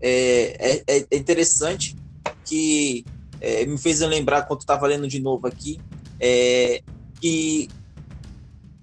É, 0.00 0.82
é, 0.86 1.06
é 1.10 1.16
interessante 1.16 1.96
que 2.44 3.04
é, 3.40 3.66
me 3.66 3.76
fez 3.76 4.00
lembrar, 4.00 4.42
quando 4.42 4.60
estava 4.60 4.86
lendo 4.86 5.06
de 5.06 5.20
novo 5.20 5.46
aqui, 5.46 5.80
é, 6.18 6.82
que 7.20 7.68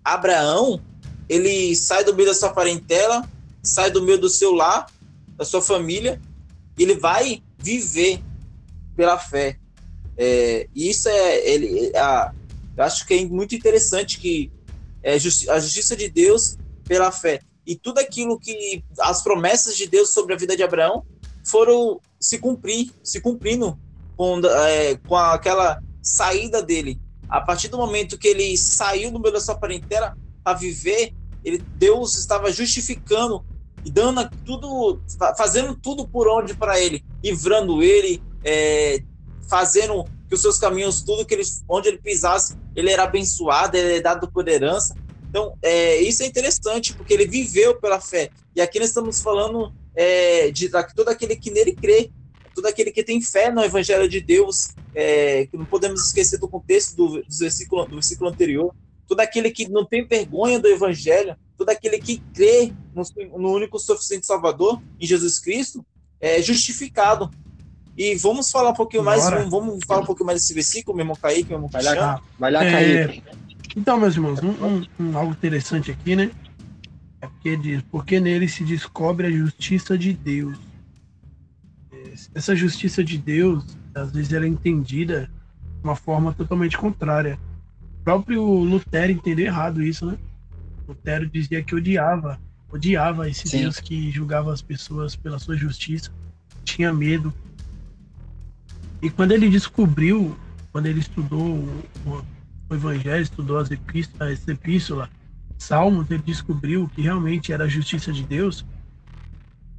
Abraão, 0.04 0.82
ele 1.30 1.76
sai 1.76 2.04
do 2.04 2.16
meio 2.16 2.30
da 2.30 2.36
sua 2.36 2.50
parentela, 2.50 3.28
sai 3.64 3.90
do 3.90 4.02
meio 4.02 4.18
do 4.18 4.30
seu 4.30 4.54
lar, 4.54 4.88
da 5.36 5.46
sua 5.46 5.62
família, 5.62 6.22
ele 6.78 6.96
vai 6.96 7.42
viver 7.58 8.22
pela 8.96 9.18
fé. 9.18 9.61
É, 10.24 10.68
isso 10.76 11.10
é, 11.10 11.50
ele, 11.50 11.92
a, 11.98 12.32
eu 12.78 12.84
acho 12.84 13.08
que 13.08 13.16
é 13.16 13.26
muito 13.26 13.56
interessante 13.56 14.20
que 14.20 14.52
é 15.02 15.18
justi 15.18 15.50
a 15.50 15.60
justiça 15.60 15.96
de 15.96 16.08
Deus 16.08 16.60
pela 16.88 17.12
fé 17.12 17.40
e 17.66 17.76
tudo 17.76 17.98
aquilo 17.98 18.40
que 18.40 18.84
as 19.00 19.24
promessas 19.24 19.76
de 19.76 19.88
Deus 19.88 20.14
sobre 20.14 20.36
a 20.36 20.38
vida 20.38 20.56
de 20.56 20.62
Abraão 20.62 21.04
foram 21.44 22.00
se 22.20 22.38
cumprir, 22.38 22.92
se 23.04 23.20
cumprindo 23.20 23.76
com, 24.16 24.40
é, 24.68 24.96
com 25.08 25.16
aquela 25.16 25.82
saída 26.04 26.62
dele. 26.62 27.00
A 27.28 27.42
partir 27.42 27.70
do 27.70 27.78
momento 27.78 28.16
que 28.16 28.28
ele 28.28 28.56
saiu 28.60 29.10
do 29.10 29.20
meio 29.20 29.34
da 29.34 29.42
sua 29.42 29.56
parentela 29.56 30.16
para 30.44 30.56
viver, 30.56 31.16
ele, 31.44 31.58
Deus 31.78 32.16
estava 32.16 32.52
justificando 32.52 33.44
e 33.84 33.90
dando 33.90 34.30
tudo, 34.46 35.02
fazendo 35.36 35.76
tudo 35.76 36.08
por 36.08 36.28
onde 36.28 36.54
para 36.54 36.80
ele, 36.80 37.04
livrando 37.24 37.82
ele, 37.82 38.22
é, 38.44 39.02
fazendo 39.52 40.06
que 40.30 40.34
os 40.34 40.42
seus 40.42 40.58
caminhos, 40.58 41.02
tudo 41.02 41.26
que 41.26 41.34
ele, 41.34 41.44
onde 41.68 41.90
ele 41.90 41.98
pisasse, 41.98 42.56
ele 42.74 42.90
era 42.90 43.04
abençoado, 43.04 43.76
ele 43.76 43.96
era 43.96 44.02
dado 44.02 44.32
por 44.32 44.48
herança. 44.48 44.96
Então, 45.30 45.58
é, 45.62 45.98
isso 45.98 46.24
é 46.24 46.26
interessante, 46.26 46.94
porque 46.94 47.14
ele 47.14 47.28
viveu 47.28 47.76
pela 47.76 48.00
fé. 48.00 48.30
E 48.56 48.62
aqui 48.62 48.80
nós 48.80 48.88
estamos 48.88 49.22
falando 49.22 49.74
é, 49.94 50.50
de, 50.52 50.70
de 50.70 50.96
todo 50.96 51.10
aquele 51.10 51.36
que 51.36 51.52
nele 51.52 51.74
crê, 51.74 52.10
todo 52.56 52.66
aquele 52.66 52.92
que 52.92 53.04
tem 53.04 53.22
fé 53.22 53.52
no 53.52 53.62
Evangelho 53.62 54.08
de 54.08 54.22
Deus, 54.22 54.70
é, 54.96 55.46
que 55.48 55.58
não 55.58 55.66
podemos 55.66 56.06
esquecer 56.06 56.40
do 56.40 56.48
contexto 56.48 56.96
do, 56.96 57.22
do, 57.22 57.38
versículo, 57.38 57.86
do 57.86 57.96
versículo 57.96 58.30
anterior, 58.30 58.74
todo 59.06 59.20
aquele 59.20 59.52
que 59.52 59.68
não 59.68 59.86
tem 59.86 60.08
vergonha 60.08 60.60
do 60.60 60.70
Evangelho, 60.70 61.36
todo 61.58 61.70
aquele 61.70 62.00
que 62.00 62.20
crê 62.34 62.74
no, 62.96 63.04
no 63.38 63.52
único 63.54 63.78
suficiente 63.78 64.26
Salvador, 64.26 64.82
em 64.98 65.06
Jesus 65.06 65.40
Cristo, 65.40 65.86
é 66.22 66.42
justificado. 66.42 67.30
E 68.02 68.16
vamos 68.16 68.50
falar 68.50 68.72
um 68.72 68.74
pouquinho 68.74 69.04
mais, 69.04 69.24
vamos, 69.30 69.50
vamos, 69.52 69.86
falar 69.86 70.02
um 70.02 70.06
pouquinho 70.06 70.26
mais 70.26 70.42
desse 70.42 70.56
versículo, 70.56 70.98
meu 70.98 71.04
irmão 71.04 71.16
Kaique, 71.16 71.50
meu 71.50 71.58
irmão 71.58 71.70
Vai 71.70 71.84
lá, 71.84 72.20
vai 72.40 72.52
lá 72.52 72.66
é, 72.66 72.72
Kaique. 72.72 73.24
Então, 73.78 74.00
meus 74.00 74.16
irmãos, 74.16 74.40
um, 74.42 74.50
um, 74.50 74.88
um, 75.00 75.16
algo 75.16 75.34
interessante 75.34 75.92
aqui, 75.92 76.16
né? 76.16 76.32
É 77.22 77.28
porque 77.28 77.56
diz, 77.56 77.84
porque 77.92 78.20
nele 78.20 78.48
se 78.48 78.64
descobre 78.64 79.28
a 79.28 79.32
justiça 79.32 79.96
de 79.96 80.14
Deus. 80.14 80.58
Essa 82.34 82.56
justiça 82.56 83.04
de 83.04 83.20
Deus, 83.20 83.78
às 83.94 84.12
vezes, 84.12 84.34
era 84.34 84.48
é 84.48 84.50
entendida 84.50 85.30
de 85.62 85.84
uma 85.84 85.96
forma 85.96 86.34
totalmente 86.34 86.80
contrária. 86.80 87.38
O 88.00 88.04
próprio 88.04 88.44
Lutero 88.44 89.12
entendeu 89.12 89.46
errado 89.46 89.84
isso, 89.84 90.08
né? 90.08 90.18
Lutero 90.88 91.30
dizia 91.30 91.62
que 91.62 91.76
odiava, 91.76 92.42
odiava 92.74 93.30
esse 93.30 93.48
Sim. 93.48 93.60
Deus 93.60 93.80
que 93.80 94.10
julgava 94.10 94.52
as 94.52 94.64
pessoas 94.64 95.16
pela 95.16 95.38
sua 95.38 95.56
justiça, 95.56 96.12
tinha 96.66 96.92
medo 96.92 97.32
e 99.02 99.10
quando 99.10 99.32
ele 99.32 99.50
descobriu, 99.50 100.38
quando 100.72 100.86
ele 100.86 101.00
estudou 101.00 101.56
o, 102.06 102.26
o 102.70 102.76
Evangelho, 102.76 103.24
estudou 103.24 103.58
as 103.58 103.72
epístolas, 103.72 104.40
as 104.40 104.48
epístolas, 104.48 105.10
Salmos, 105.58 106.10
ele 106.10 106.24
descobriu 106.24 106.90
que 106.90 107.04
realmente 107.04 107.54
era 107.54 107.66
a 107.66 107.68
justiça 107.68 108.12
de 108.12 108.24
Deus. 108.24 108.66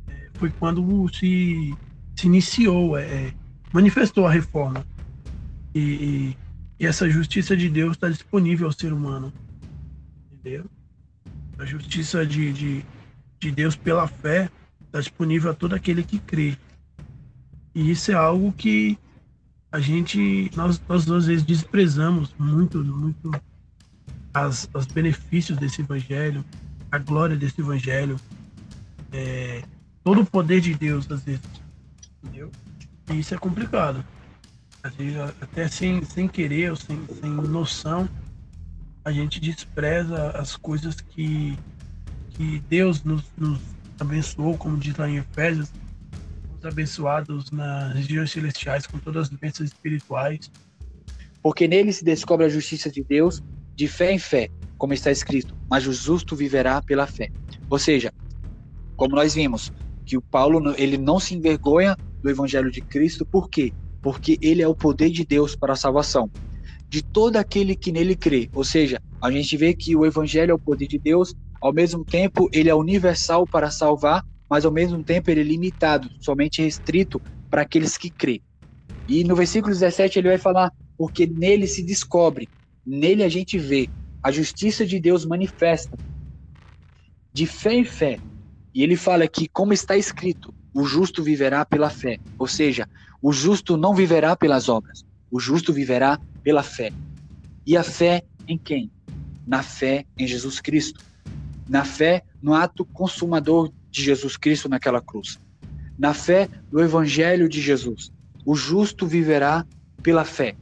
É, 0.06 0.30
foi 0.34 0.48
quando 0.50 1.08
se, 1.12 1.74
se 2.14 2.26
iniciou, 2.26 2.96
é, 2.96 3.02
é 3.02 3.34
manifestou 3.72 4.26
a 4.26 4.30
reforma. 4.30 4.86
E, 5.74 6.36
e, 6.78 6.86
essa 6.86 7.08
justiça 7.08 7.56
de 7.56 7.68
Deus 7.68 7.92
está 7.96 8.08
disponível 8.08 8.66
ao 8.66 8.72
ser 8.72 8.92
humano. 8.92 9.32
Entendeu? 10.32 10.66
A 11.58 11.64
justiça 11.64 12.24
de, 12.24 12.52
de, 12.52 12.84
de 13.40 13.50
Deus 13.50 13.74
pela 13.74 14.06
fé 14.06 14.50
está 14.86 15.00
disponível 15.00 15.50
a 15.50 15.54
todo 15.54 15.74
aquele 15.74 16.02
que 16.04 16.18
crê. 16.18 16.56
E 17.74 17.90
isso 17.90 18.12
é 18.12 18.14
algo 18.14 18.52
que 18.52 18.98
a 19.72 19.80
gente, 19.80 20.50
nós, 20.54 20.80
nós 20.86 21.10
às 21.10 21.26
vezes 21.26 21.42
desprezamos 21.42 22.34
muito, 22.38 22.84
muito 22.84 23.30
as, 24.34 24.68
os 24.74 24.84
benefícios 24.84 25.56
desse 25.56 25.80
evangelho, 25.80 26.44
a 26.90 26.98
glória 26.98 27.34
desse 27.34 27.62
evangelho, 27.62 28.20
é, 29.10 29.62
todo 30.04 30.20
o 30.20 30.26
poder 30.26 30.60
de 30.60 30.74
Deus, 30.74 31.10
às 31.10 31.22
vezes, 31.22 31.40
entendeu? 32.22 32.52
E 33.10 33.18
isso 33.18 33.34
é 33.34 33.38
complicado. 33.38 34.04
Às 34.82 34.94
vezes, 34.94 35.16
até 35.18 35.66
sem, 35.68 36.04
sem 36.04 36.28
querer 36.28 36.70
ou 36.70 36.76
sem, 36.76 36.98
sem 37.20 37.30
noção, 37.30 38.06
a 39.04 39.10
gente 39.10 39.40
despreza 39.40 40.32
as 40.32 40.54
coisas 40.54 41.00
que, 41.00 41.58
que 42.30 42.62
Deus 42.68 43.02
nos, 43.04 43.24
nos 43.38 43.58
abençoou, 43.98 44.56
como 44.58 44.76
diz 44.76 44.96
lá 44.96 45.08
em 45.08 45.16
Efésios, 45.16 45.72
abençoados 46.64 47.50
nas 47.50 47.94
regiões 47.94 48.30
celestiais 48.30 48.86
com 48.86 48.98
todas 48.98 49.28
as 49.28 49.28
bênçãos 49.30 49.68
espirituais. 49.68 50.50
Porque 51.42 51.66
nele 51.66 51.92
se 51.92 52.04
descobre 52.04 52.46
a 52.46 52.48
justiça 52.48 52.90
de 52.90 53.02
Deus 53.02 53.42
de 53.74 53.88
fé 53.88 54.12
em 54.12 54.18
fé, 54.18 54.48
como 54.78 54.92
está 54.92 55.10
escrito, 55.10 55.56
mas 55.68 55.86
o 55.86 55.92
justo 55.92 56.36
viverá 56.36 56.80
pela 56.82 57.06
fé. 57.06 57.30
Ou 57.68 57.78
seja, 57.78 58.12
como 58.96 59.16
nós 59.16 59.34
vimos, 59.34 59.72
que 60.04 60.16
o 60.16 60.22
Paulo 60.22 60.74
ele 60.76 60.98
não 60.98 61.18
se 61.18 61.34
envergonha 61.34 61.96
do 62.22 62.30
evangelho 62.30 62.70
de 62.70 62.80
Cristo, 62.80 63.24
por 63.24 63.48
quê? 63.48 63.72
Porque 64.00 64.38
ele 64.40 64.62
é 64.62 64.68
o 64.68 64.74
poder 64.74 65.10
de 65.10 65.24
Deus 65.24 65.56
para 65.56 65.72
a 65.72 65.76
salvação 65.76 66.30
de 66.92 67.02
todo 67.02 67.38
aquele 67.38 67.74
que 67.74 67.90
nele 67.90 68.14
crê. 68.14 68.50
Ou 68.52 68.62
seja, 68.62 69.00
a 69.18 69.30
gente 69.30 69.56
vê 69.56 69.72
que 69.72 69.96
o 69.96 70.04
evangelho 70.04 70.50
é 70.50 70.54
o 70.54 70.58
poder 70.58 70.86
de 70.86 70.98
Deus, 70.98 71.34
ao 71.58 71.72
mesmo 71.72 72.04
tempo 72.04 72.50
ele 72.52 72.68
é 72.68 72.74
universal 72.74 73.46
para 73.46 73.70
salvar 73.70 74.22
mas 74.52 74.66
ao 74.66 74.70
mesmo 74.70 75.02
tempo 75.02 75.30
ele 75.30 75.40
é 75.40 75.44
limitado, 75.44 76.10
somente 76.20 76.60
restrito 76.60 77.18
para 77.48 77.62
aqueles 77.62 77.96
que 77.96 78.10
crê. 78.10 78.42
E 79.08 79.24
no 79.24 79.34
versículo 79.34 79.72
17 79.72 80.18
ele 80.18 80.28
vai 80.28 80.36
falar: 80.36 80.70
porque 80.98 81.26
nele 81.26 81.66
se 81.66 81.82
descobre, 81.82 82.50
nele 82.84 83.24
a 83.24 83.30
gente 83.30 83.56
vê, 83.56 83.88
a 84.22 84.30
justiça 84.30 84.84
de 84.84 85.00
Deus 85.00 85.24
manifesta, 85.24 85.96
de 87.32 87.46
fé 87.46 87.72
em 87.72 87.84
fé. 87.86 88.18
E 88.74 88.82
ele 88.82 88.94
fala 88.94 89.26
que, 89.26 89.48
como 89.48 89.72
está 89.72 89.96
escrito, 89.96 90.52
o 90.74 90.84
justo 90.84 91.22
viverá 91.22 91.64
pela 91.64 91.88
fé. 91.88 92.18
Ou 92.38 92.46
seja, 92.46 92.86
o 93.22 93.32
justo 93.32 93.78
não 93.78 93.94
viverá 93.94 94.36
pelas 94.36 94.68
obras, 94.68 95.02
o 95.30 95.40
justo 95.40 95.72
viverá 95.72 96.20
pela 96.42 96.62
fé. 96.62 96.92
E 97.66 97.74
a 97.74 97.82
fé 97.82 98.22
em 98.46 98.58
quem? 98.58 98.90
Na 99.46 99.62
fé 99.62 100.04
em 100.14 100.26
Jesus 100.26 100.60
Cristo. 100.60 101.02
Na 101.66 101.86
fé 101.86 102.22
no 102.42 102.52
ato 102.52 102.84
consumador 102.84 103.72
de 103.92 104.02
Jesus 104.02 104.36
Cristo 104.36 104.68
naquela 104.68 105.00
cruz. 105.00 105.38
Na 105.98 106.14
fé 106.14 106.48
do 106.70 106.80
Evangelho 106.80 107.48
de 107.48 107.60
Jesus. 107.60 108.10
O 108.44 108.56
justo 108.56 109.06
viverá 109.06 109.64
pela 110.02 110.24
fé, 110.24 110.56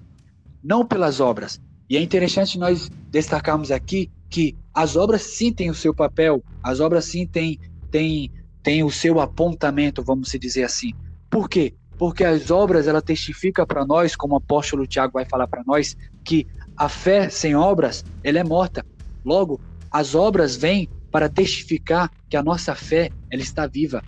não 0.62 0.84
pelas 0.84 1.20
obras. 1.20 1.60
E 1.88 1.96
é 1.96 2.02
interessante 2.02 2.58
nós 2.58 2.90
destacarmos 3.10 3.70
aqui 3.70 4.10
que 4.28 4.54
as 4.74 4.96
obras 4.96 5.22
sim 5.22 5.52
têm 5.52 5.70
o 5.70 5.74
seu 5.74 5.94
papel, 5.94 6.42
as 6.62 6.80
obras 6.80 7.06
sim 7.06 7.26
têm, 7.26 7.58
têm, 7.90 8.30
têm 8.62 8.84
o 8.84 8.90
seu 8.90 9.18
apontamento, 9.20 10.02
vamos 10.02 10.30
dizer 10.30 10.64
assim. 10.64 10.92
Por 11.30 11.48
quê? 11.48 11.74
Porque 11.96 12.24
as 12.24 12.50
obras 12.50 12.86
ela 12.86 13.00
testifica 13.00 13.66
para 13.66 13.86
nós, 13.86 14.14
como 14.14 14.34
o 14.34 14.38
apóstolo 14.38 14.86
Tiago 14.86 15.14
vai 15.14 15.24
falar 15.24 15.46
para 15.46 15.64
nós, 15.66 15.96
que 16.24 16.46
a 16.76 16.88
fé 16.88 17.28
sem 17.28 17.54
obras 17.54 18.04
ela 18.22 18.38
é 18.38 18.44
morta. 18.44 18.84
Logo, 19.24 19.60
as 19.90 20.14
obras 20.14 20.56
vêm 20.56 20.88
para 21.10 21.28
testificar 21.28 22.10
que 22.28 22.36
a 22.36 22.42
nossa 22.42 22.74
fé 22.74 23.10
ela 23.30 23.42
está 23.42 23.66
viva. 23.66 24.02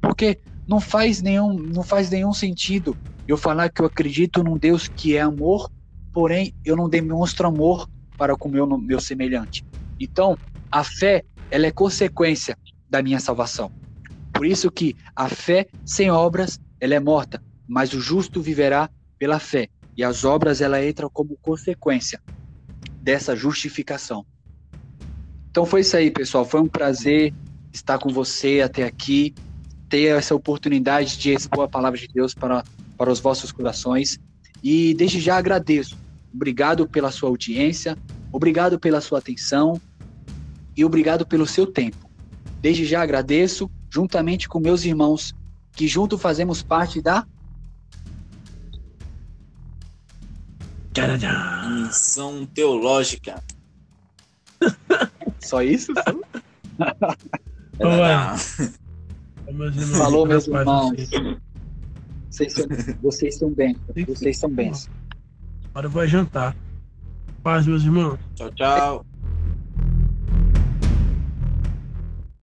Porque 0.00 0.38
não 0.66 0.80
faz 0.80 1.22
nenhum, 1.22 1.52
não 1.52 1.82
faz 1.82 2.10
nenhum 2.10 2.32
sentido 2.32 2.96
eu 3.28 3.36
falar 3.36 3.70
que 3.70 3.80
eu 3.80 3.86
acredito 3.86 4.42
num 4.42 4.56
Deus 4.56 4.88
que 4.88 5.16
é 5.16 5.20
amor, 5.20 5.70
porém 6.12 6.54
eu 6.64 6.76
não 6.76 6.88
demonstro 6.88 7.48
amor 7.48 7.88
para 8.16 8.36
com 8.36 8.48
o 8.48 8.52
meu, 8.52 8.66
meu 8.78 9.00
semelhante. 9.00 9.64
Então, 9.98 10.36
a 10.70 10.84
fé, 10.84 11.24
ela 11.50 11.66
é 11.66 11.70
consequência 11.70 12.56
da 12.88 13.02
minha 13.02 13.20
salvação. 13.20 13.70
Por 14.32 14.46
isso 14.46 14.70
que 14.70 14.94
a 15.14 15.28
fé 15.28 15.66
sem 15.84 16.10
obras, 16.10 16.60
ela 16.80 16.94
é 16.94 17.00
morta, 17.00 17.42
mas 17.66 17.92
o 17.92 18.00
justo 18.00 18.40
viverá 18.40 18.88
pela 19.18 19.38
fé. 19.38 19.68
E 19.96 20.04
as 20.04 20.24
obras, 20.24 20.60
ela 20.60 20.84
entram 20.84 21.10
como 21.10 21.36
consequência 21.40 22.20
dessa 23.00 23.34
justificação. 23.34 24.26
Então 25.56 25.64
foi 25.64 25.80
isso 25.80 25.96
aí, 25.96 26.10
pessoal. 26.10 26.44
Foi 26.44 26.60
um 26.60 26.68
prazer 26.68 27.32
estar 27.72 27.98
com 27.98 28.10
você 28.10 28.60
até 28.60 28.82
aqui, 28.82 29.34
ter 29.88 30.14
essa 30.14 30.34
oportunidade 30.34 31.16
de 31.16 31.32
expor 31.32 31.64
a 31.64 31.68
palavra 31.68 31.98
de 31.98 32.06
Deus 32.08 32.34
para, 32.34 32.62
para 32.98 33.10
os 33.10 33.20
vossos 33.20 33.50
corações. 33.52 34.18
E 34.62 34.92
desde 34.92 35.18
já 35.18 35.38
agradeço. 35.38 35.96
Obrigado 36.30 36.86
pela 36.86 37.10
sua 37.10 37.30
audiência, 37.30 37.96
obrigado 38.30 38.78
pela 38.78 39.00
sua 39.00 39.18
atenção 39.18 39.80
e 40.76 40.84
obrigado 40.84 41.24
pelo 41.24 41.46
seu 41.46 41.66
tempo. 41.66 42.06
Desde 42.60 42.84
já 42.84 43.00
agradeço, 43.00 43.70
juntamente 43.88 44.50
com 44.50 44.60
meus 44.60 44.84
irmãos, 44.84 45.34
que 45.72 45.88
junto 45.88 46.18
fazemos 46.18 46.62
parte 46.62 47.00
da 47.00 47.26
Missão 51.70 52.44
teológica. 52.44 53.42
Só 55.46 55.62
isso? 55.62 55.92
Boa. 57.78 58.36
Falou, 59.96 60.26
meus 60.26 60.46
irmãos. 60.48 60.92
Vocês 62.30 62.52
são, 62.52 62.66
vocês 63.00 63.38
são 63.38 63.50
bem. 63.50 63.76
Vocês 64.06 64.38
são 64.38 64.50
bens. 64.50 64.90
Agora 65.70 65.86
eu 65.86 65.90
vou 65.90 66.06
jantar. 66.06 66.56
Paz, 67.42 67.66
meus 67.66 67.84
irmãos. 67.84 68.18
Tchau, 68.34 68.50
tchau. 68.50 69.06